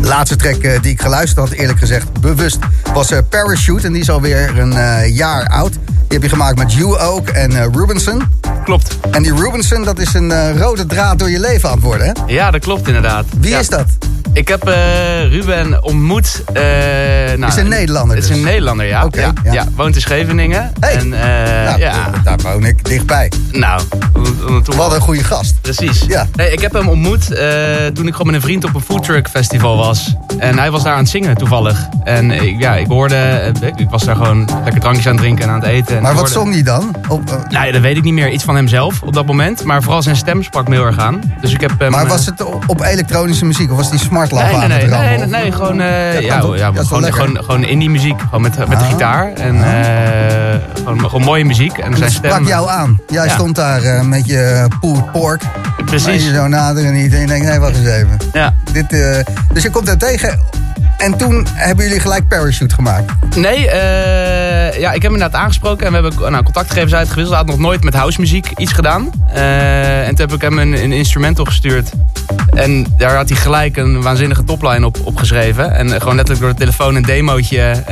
De 0.00 0.08
laatste 0.08 0.36
track 0.36 0.62
eh, 0.62 0.82
die 0.82 0.92
ik 0.92 1.00
geluisterd 1.00 1.48
had, 1.48 1.58
eerlijk 1.58 1.78
gezegd, 1.78 2.20
bewust, 2.20 2.58
was 2.94 3.12
Parachute. 3.28 3.86
En 3.86 3.92
die 3.92 4.02
is 4.02 4.10
alweer 4.10 4.58
een 4.58 5.12
jaar 5.12 5.46
oud. 5.46 5.72
Die 5.72 6.18
heb 6.18 6.22
je 6.22 6.28
gemaakt 6.28 6.58
met 6.58 6.72
Hugh 6.72 7.08
Oak 7.10 7.28
en 7.28 7.72
Rubenson. 7.72 8.22
Klopt. 8.64 8.98
En 9.10 9.22
die 9.22 9.34
Rubenson, 9.34 9.84
dat 9.84 9.98
is 9.98 10.14
een 10.14 10.58
rode 10.58 10.86
draad 10.86 11.18
door 11.18 11.30
je 11.30 11.40
leven 11.40 11.68
aan 11.68 11.74
het 11.74 11.84
worden, 11.84 12.06
hè? 12.06 12.12
Ja, 12.32 12.50
dat 12.50 12.60
klopt 12.60 12.86
inderdaad. 12.86 13.24
Wie 13.40 13.50
Ja. 13.50 13.58
is 13.58 13.68
dat? 13.68 13.86
Ik 14.32 14.48
heb 14.48 14.68
eh, 14.68 14.74
Ruben 15.30 15.82
ontmoet. 15.84 16.42
eh 16.52 16.62
nou, 17.36 17.46
Is 17.46 17.56
een 17.56 17.68
Nederlander 17.68 18.14
Het 18.16 18.24
is 18.24 18.30
dus? 18.30 18.38
een 18.38 18.44
Nederlander, 18.44 18.86
ja. 18.86 19.08
Ja, 19.10 19.32
ja. 19.44 19.52
ja. 19.52 19.66
Woont 19.76 19.94
in 19.94 20.00
Scheveningen. 20.00 20.72
Hey. 20.80 20.94
En, 20.94 21.12
eh, 21.12 21.64
Nou, 21.64 21.78
ja. 21.78 22.10
Daar 22.24 22.38
woon 22.42 22.64
ik 22.64 22.84
dichtbij. 22.84 23.32
Nou, 23.52 23.82
Wat 24.76 24.92
een 24.94 25.00
goede 25.00 25.24
gast. 25.24 25.54
Precies. 25.76 26.04
Ja. 26.06 26.26
Nee, 26.34 26.52
ik 26.52 26.60
heb 26.60 26.72
hem 26.72 26.88
ontmoet 26.88 27.32
eh, 27.32 27.46
toen 27.94 28.06
ik 28.06 28.12
gewoon 28.12 28.26
met 28.26 28.34
een 28.34 28.40
vriend 28.40 28.64
op 28.64 28.74
een 28.74 28.80
foodtruck 28.80 29.28
festival 29.28 29.76
was. 29.76 30.14
En 30.38 30.58
hij 30.58 30.70
was 30.70 30.82
daar 30.82 30.92
aan 30.92 30.98
het 30.98 31.08
zingen 31.08 31.36
toevallig. 31.36 31.88
En 32.04 32.30
ik, 32.30 32.60
ja, 32.60 32.74
ik 32.76 32.86
hoorde, 32.86 33.14
eh, 33.16 33.68
ik 33.76 33.90
was 33.90 34.04
daar 34.04 34.16
gewoon 34.16 34.48
lekker 34.64 34.80
drankjes 34.80 35.06
aan 35.06 35.12
het 35.12 35.20
drinken 35.20 35.44
en 35.44 35.50
aan 35.50 35.60
het 35.60 35.68
eten. 35.68 35.96
En 35.96 36.02
Maar 36.02 36.10
wat 36.14 36.20
hoorde- 36.20 36.32
zong 36.34 36.52
die 36.52 36.62
dan? 36.62 36.94
Op, 37.08 37.30
eh, 37.30 37.36
Nou 37.50 37.66
ja, 37.66 37.72
dat 37.72 37.80
weet 37.80 37.96
ik 37.96 38.02
niet 38.02 38.12
meer. 38.12 38.30
Iets 38.30 38.44
van 38.44 38.56
hemzelf 38.56 39.02
op 39.02 39.12
dat 39.12 39.26
moment. 39.26 39.64
Maar 39.64 39.82
vooral 39.82 40.02
zijn 40.02 40.16
stem 40.16 40.42
sprak 40.42 40.68
me 40.68 40.74
heel 40.74 40.84
erg 40.86 40.98
aan. 40.98 41.20
Dus 41.40 41.52
ik 41.52 41.60
heb 41.60 41.70
hem... 41.78 41.90
maar 41.90 42.06
was 42.06 42.26
het 42.26 42.44
op 42.66 42.80
elektronische 42.80 43.44
muziek 43.44 43.70
of 43.70 43.76
was 43.76 43.90
die 43.90 43.98
smartlamp 44.00 44.44
Nee, 44.44 44.54
nee, 44.54 44.62
aan 44.62 44.68
nee, 44.68 44.78
het 44.78 44.90
nee, 44.90 44.98
rammen? 45.00 45.30
nee, 45.30 45.42
nee, 45.42 45.52
gewoon, 45.52 45.76
kan 45.76 45.86
ja, 45.86 46.20
ja, 46.20 46.72
gewoon, 46.84 47.12
gewoon, 47.12 47.36
gewoon 47.44 47.64
indie 47.64 47.90
muziek, 47.90 48.20
gewoon 48.20 48.40
met, 48.42 48.58
met 48.58 48.68
de 48.78 48.84
Ah. 48.84 48.90
gitaar. 48.90 49.32
En 49.32 49.54
eh, 49.64 50.56
gewoon, 50.74 51.00
gewoon 51.00 51.22
mooie 51.22 51.44
muziek. 51.44 51.78
En 51.78 51.90
En 51.92 51.96
zijn 51.96 52.10
stem... 52.10 52.30
sprak 52.30 52.46
jou 52.46 52.68
aan. 52.70 53.00
Jij 53.08 53.24
Ja. 53.24 53.32
stond 53.32 53.54
daar 53.56 54.04
met 54.06 54.26
je 54.26 54.66
pulled 54.80 55.12
pork. 55.12 55.42
Precies. 55.88 56.06
En 56.06 56.30
je 56.30 56.34
zo 56.34 56.46
naderen 56.46 56.92
niet. 56.92 57.12
En 57.12 57.20
je 57.20 57.26
denkt, 57.26 57.46
nee, 57.46 57.58
wacht 57.58 57.76
eens 57.76 57.86
even. 57.86 58.16
Ja. 58.32 58.54
Dit, 58.72 58.92
eh, 58.92 59.34
dus 59.52 59.62
je 59.62 59.70
komt 59.70 59.88
er 59.88 59.98
tegen. 59.98 60.38
En 60.96 61.16
toen 61.16 61.46
hebben 61.52 61.84
jullie 61.84 62.00
gelijk 62.00 62.28
parachute 62.28 62.74
gemaakt. 62.74 63.36
Nee, 63.36 63.70
eh, 63.70 64.80
ja, 64.80 64.88
ik 64.88 65.02
heb 65.02 65.02
hem 65.02 65.12
inderdaad 65.12 65.40
aangesproken 65.40 65.86
en 65.86 65.92
we 65.92 65.98
hebben 66.00 66.32
nou, 66.32 66.44
contactgegevens 66.44 66.94
uitgewisseld. 66.94 67.36
Hij 67.36 67.46
had 67.46 67.56
nog 67.56 67.66
nooit 67.66 67.84
met 67.84 67.94
housemuziek 67.94 68.50
iets 68.56 68.72
gedaan. 68.72 69.10
Eh, 69.32 70.06
en 70.06 70.14
toen 70.14 70.26
heb 70.26 70.32
ik 70.32 70.40
hem 70.40 70.58
een, 70.58 70.82
een 70.82 70.92
instrumental 70.92 71.44
gestuurd. 71.44 71.90
En 72.54 72.86
daar 72.96 73.16
had 73.16 73.28
hij 73.28 73.38
gelijk 73.38 73.76
een 73.76 74.02
waanzinnige 74.02 74.44
topline 74.44 74.86
op, 74.86 74.98
op 75.04 75.16
geschreven. 75.16 75.74
En 75.74 75.90
gewoon 75.90 76.16
letterlijk 76.16 76.40
door 76.40 76.50
de 76.50 76.58
telefoon 76.58 76.94
een 76.94 77.02
demootje 77.02 77.82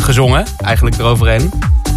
gezongen, 0.00 0.44
eigenlijk 0.64 0.98
eroverheen. 0.98 1.50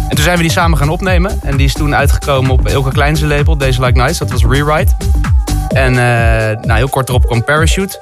En 0.08 0.14
toen 0.14 0.24
zijn 0.24 0.36
we 0.36 0.42
die 0.42 0.52
samen 0.52 0.78
gaan 0.78 0.88
opnemen. 0.88 1.40
En 1.42 1.56
die 1.56 1.66
is 1.66 1.72
toen 1.72 1.94
uitgekomen 1.94 2.50
op 2.50 2.68
Ilka 2.68 2.90
Kleinse 2.90 3.26
label, 3.26 3.58
Deze 3.58 3.84
Like 3.84 4.02
Nice. 4.02 4.18
Dat 4.18 4.30
was 4.30 4.44
Rewrite. 4.44 4.92
En 5.68 5.90
eh, 5.90 6.56
nou, 6.60 6.72
heel 6.72 6.88
kort 6.88 7.08
erop 7.08 7.26
kwam 7.26 7.44
Parachute. 7.44 8.00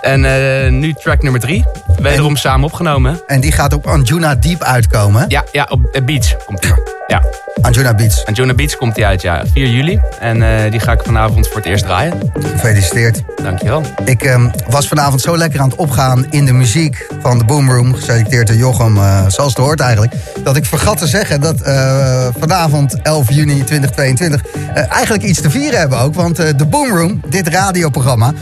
En 0.00 0.24
eh, 0.24 0.70
nu 0.70 0.92
track 0.92 1.22
nummer 1.22 1.40
drie. 1.40 1.64
Wederom 2.00 2.36
samen 2.36 2.64
opgenomen. 2.64 3.20
En 3.26 3.40
die 3.40 3.52
gaat 3.52 3.72
op 3.72 3.86
Anjuna 3.86 4.34
Deep 4.34 4.62
uitkomen. 4.62 5.24
Ja, 5.28 5.44
ja 5.52 5.66
op 5.70 5.84
eh, 5.84 6.04
Beach 6.04 6.44
komt 6.44 6.62
die. 6.62 6.72
Ja. 7.06 7.22
Anjuna 7.60 7.94
Beach. 7.94 8.24
Anjuna 8.24 8.54
Beach 8.54 8.76
komt 8.76 8.94
die 8.94 9.06
uit, 9.06 9.22
ja. 9.22 9.42
4 9.52 9.68
juli. 9.68 10.00
En 10.20 10.42
eh, 10.42 10.70
die 10.70 10.80
ga 10.80 10.92
ik 10.92 11.00
vanavond 11.04 11.46
voor 11.46 11.56
het 11.56 11.66
eerst 11.66 11.84
draaien. 11.84 12.32
Gefeliciteerd. 12.34 13.22
Dankjewel. 13.42 13.82
Ik 14.04 14.22
ehm, 14.22 14.48
was 14.68 14.88
vanavond 14.88 15.20
zo 15.20 15.36
lekker 15.36 15.60
aan 15.60 15.68
het 15.68 15.78
opgaan 15.78 16.26
in 16.30 16.44
de 16.44 16.52
muziek 16.52 17.06
van 17.20 17.38
de 17.38 17.44
Boomroom. 17.44 17.94
Geselecteerd 17.94 18.46
door 18.46 18.56
Jochem, 18.56 18.96
eh, 18.96 19.24
zoals 19.28 19.54
het 19.54 19.64
hoort 19.64 19.80
eigenlijk. 19.80 20.12
Dat 20.42 20.56
ik 20.56 20.64
vergat 20.64 20.98
te 20.98 21.06
zeggen 21.06 21.40
dat 21.40 21.60
eh, 21.60 22.26
vanavond 22.38 23.02
11 23.02 23.30
juni 23.30 23.64
2022 23.64 24.44
eh, 24.74 24.92
eigenlijk 24.92 25.22
iets 25.22 25.40
te 25.40 25.50
vieren 25.50 25.78
hebben 25.78 25.98
ook. 25.98 26.14
Want 26.14 26.36
de 26.36 26.66
Boomroom, 26.66 27.20
dit 27.28 27.48
radioprogramma, 27.48 28.32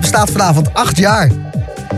bestaat 0.00 0.30
vanavond 0.30 0.74
acht 0.74 0.96
jaar. 0.96 1.28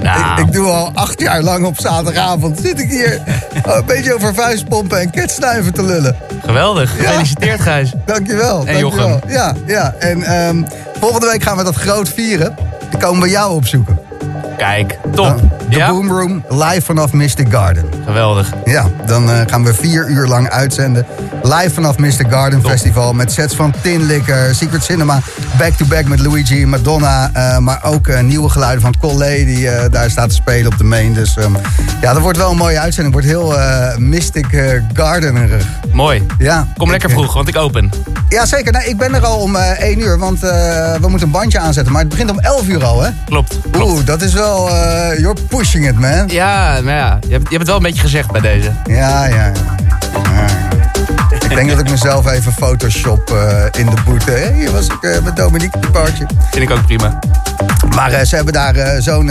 Nou, 0.04 0.40
Ik, 0.40 0.46
ik 0.46 0.52
doe 0.52 0.66
al 0.66 0.90
acht 0.94 1.20
jaar 1.20 1.42
lang 1.42 1.64
op 1.66 1.80
zaterdagavond. 1.80 2.60
Zit 2.60 2.80
ik 2.80 2.90
hier 2.90 3.20
oh, 3.66 3.76
een 3.76 3.84
beetje 3.84 4.14
over 4.14 4.34
vuistpompen 4.34 5.00
en 5.00 5.10
ketsnuiven 5.10 5.72
te 5.72 5.82
lullen. 5.82 6.16
geweldig. 6.46 6.90
Gefeliciteerd, 6.96 7.60
Gijs. 7.60 7.92
Dankjewel. 8.04 8.58
En 8.66 8.80
dankjewel. 8.80 9.08
Jochem. 9.08 9.30
Ja, 9.30 9.54
ja. 9.66 9.94
En 9.98 10.22
ehm, 10.22 10.62
volgende 11.00 11.26
week 11.26 11.42
gaan 11.42 11.56
we 11.56 11.64
dat 11.64 11.74
groot 11.74 12.08
vieren. 12.08 12.56
Dan 12.90 13.00
komen 13.00 13.22
we 13.22 13.28
jou 13.28 13.54
opzoeken. 13.54 13.98
Kijk, 14.56 14.98
top. 15.14 15.40
De 15.68 15.76
Ja? 15.76 15.88
Boomroom, 15.90 16.44
live 16.48 16.80
vanaf 16.82 17.12
Mystic 17.12 17.46
Garden. 17.50 17.84
Geweldig. 18.04 18.52
Ja, 18.64 18.86
dan 19.06 19.30
eh, 19.30 19.40
gaan 19.46 19.64
we 19.64 19.74
vier 19.74 20.08
uur 20.08 20.26
lang 20.26 20.48
uitzenden. 20.50 21.06
Live 21.42 21.70
vanaf 21.70 21.98
Mystic 21.98 22.26
Garden 22.30 22.60
Festival. 22.62 23.12
Met 23.12 23.32
sets 23.32 23.54
van 23.54 23.74
Tin 23.82 24.06
Licker, 24.06 24.54
Secret 24.54 24.84
Cinema. 24.84 25.20
Back-to-back 25.58 26.04
met 26.04 26.20
Luigi, 26.20 26.66
Madonna. 26.66 27.30
eh, 27.32 27.58
maar 27.58 27.80
ook 27.84 28.06
eh, 28.08 28.20
nieuwe 28.20 28.48
geluiden 28.48 28.80
van 28.80 28.94
Collé 28.98 29.44
die 29.44 29.68
daar 29.90 30.10
staat 30.10 30.28
te 30.28 30.34
spelen 30.34 30.72
op 30.72 30.78
de 30.78 30.84
main. 30.84 31.14
Dus 31.14 31.36
ehm, 31.36 31.52
ja, 32.00 32.12
dat 32.12 32.22
wordt 32.22 32.38
wel 32.38 32.50
een 32.50 32.56
mooie 32.56 32.78
uitzending. 32.80 33.14
Het 33.14 33.24
wordt 33.26 33.46
heel 33.48 33.58
Mystic 33.98 34.46
Gardenerig. 34.92 35.64
Mooi. 35.92 36.26
Ja, 36.38 36.66
Kom 36.76 36.90
lekker 36.90 37.08
ik, 37.08 37.14
vroeg, 37.14 37.32
want 37.34 37.48
ik 37.48 37.56
open. 37.56 37.90
Ja, 38.28 38.46
zeker. 38.46 38.72
Nee, 38.72 38.88
ik 38.88 38.96
ben 38.96 39.14
er 39.14 39.24
al 39.24 39.38
om 39.38 39.56
1 39.56 40.00
uur, 40.00 40.18
want 40.18 40.40
we 40.40 40.96
moeten 41.00 41.22
een 41.26 41.30
bandje 41.30 41.58
aanzetten. 41.58 41.92
Maar 41.92 42.00
het 42.00 42.10
begint 42.10 42.30
om 42.30 42.38
11 42.38 42.68
uur 42.68 42.84
al, 42.84 43.02
hè? 43.02 43.10
Klopt. 43.24 43.58
Oeh, 43.80 44.04
dat 44.04 44.22
is 44.22 44.32
wel... 44.32 44.43
eh 44.44 45.18
you're 45.18 45.40
pushing 45.48 45.86
it, 45.88 45.98
man. 45.98 46.28
Ja, 46.28 46.80
maar 46.82 46.94
ja. 46.94 47.18
Je 47.26 47.32
hebt, 47.32 47.42
je 47.42 47.56
hebt 47.56 47.58
het 47.58 47.66
wel 47.66 47.76
een 47.76 47.82
beetje 47.82 48.00
gezegd 48.00 48.32
bij 48.32 48.40
deze. 48.40 48.72
Ja, 48.86 49.26
ja. 49.26 49.52
ja. 50.12 50.63
Ik 51.44 51.54
denk 51.54 51.70
dat 51.70 51.78
ik 51.78 51.90
mezelf 51.90 52.30
even 52.30 52.52
photoshop 52.52 53.30
eh, 53.30 53.80
in 53.80 53.86
de 53.86 54.02
boete. 54.04 54.30
Hé, 54.30 54.52
hier 54.52 54.72
was 54.72 54.86
ik 54.86 55.02
eh, 55.02 55.22
met 55.22 55.36
Dominique 55.36 55.80
de 55.80 55.90
paardje. 55.90 56.26
Vind 56.50 56.70
ik 56.70 56.70
ook 56.70 56.86
prima. 56.86 57.18
Maar 57.94 58.12
eh, 58.12 58.24
ze 58.24 58.34
hebben 58.34 58.52
daar 58.52 59.02
zo'n 59.02 59.30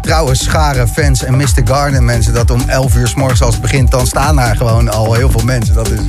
trouwe 0.00 0.34
schare 0.34 0.88
fans 0.88 1.24
en 1.24 1.36
Mr. 1.36 1.62
Garden 1.64 2.04
mensen... 2.04 2.34
dat 2.34 2.50
om 2.50 2.60
11 2.66 2.96
uur 2.96 3.08
s 3.08 3.14
morgens 3.14 3.42
als 3.42 3.52
het 3.52 3.62
begint, 3.62 3.90
dan 3.90 4.06
staan 4.06 4.36
daar 4.36 4.56
gewoon 4.56 4.88
al 4.88 5.14
heel 5.14 5.30
veel 5.30 5.44
mensen. 5.44 5.74
Dat 5.74 5.90
is 5.90 6.00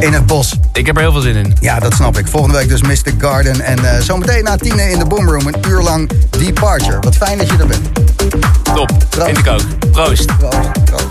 in 0.00 0.12
het 0.12 0.26
bos. 0.26 0.54
Ik 0.72 0.86
heb 0.86 0.96
er 0.96 1.02
heel 1.02 1.12
veel 1.12 1.20
zin 1.20 1.36
in. 1.36 1.56
Ja, 1.60 1.78
dat 1.78 1.94
snap 1.94 2.18
ik. 2.18 2.26
Volgende 2.26 2.56
week 2.56 2.68
dus 2.68 2.82
Mr. 2.82 3.12
Garden. 3.18 3.60
En 3.60 3.94
eh, 3.94 4.00
zometeen 4.00 4.44
na 4.44 4.56
tienen 4.56 4.90
in 4.90 4.98
de 4.98 5.04
Boomroom 5.04 5.46
een 5.46 5.54
uur 5.68 5.80
lang 5.80 6.10
Departure. 6.30 6.98
Wat 7.00 7.16
fijn 7.16 7.38
dat 7.38 7.46
je 7.46 7.56
er 7.56 7.66
bent. 7.66 7.88
Top. 8.62 8.90
Vind 9.10 9.38
ik 9.38 9.46
ook. 9.46 9.90
Proost. 9.92 10.36
Proost, 10.36 10.84
proost. 10.84 11.06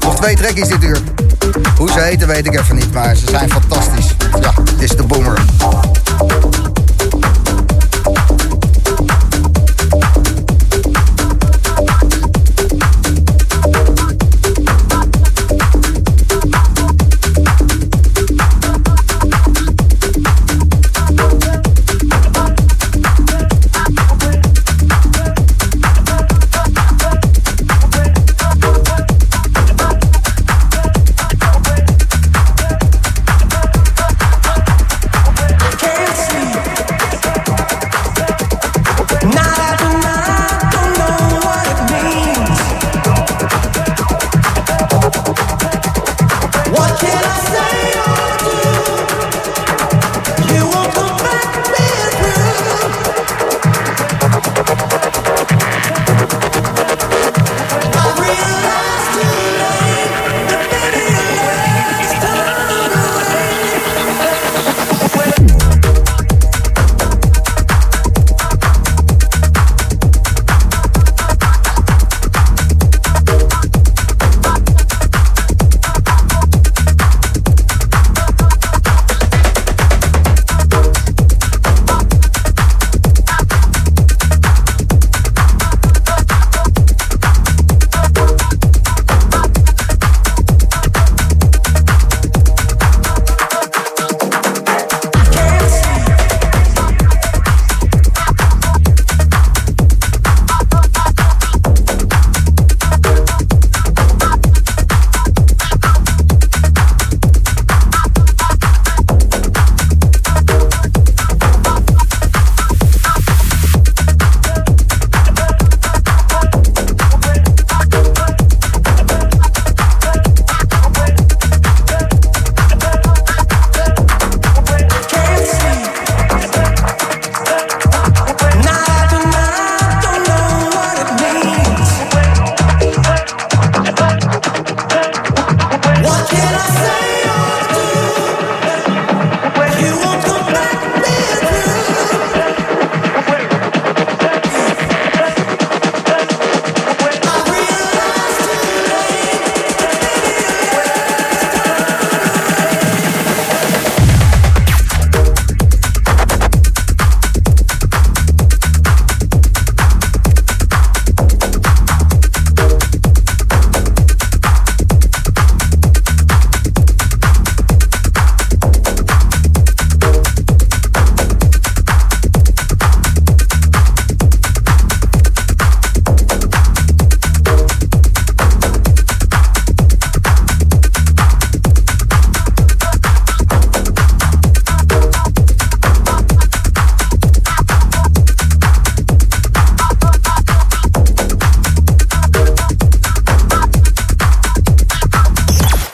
Nog 0.00 0.16
twee 0.16 0.36
trekjes 0.36 0.68
dit 0.68 0.82
uur. 0.82 0.98
Hoe 1.76 1.90
ze 1.90 2.00
heten 2.00 2.28
weet 2.28 2.46
ik 2.46 2.58
even 2.58 2.74
niet, 2.74 2.92
maar 2.92 3.16
ze 3.16 3.26
zijn 3.30 3.50
fantastisch. 3.50 4.16
Ja, 4.40 4.52
het 4.70 4.82
is 4.82 4.90
de 4.90 5.02
Boomroom. 5.02 6.03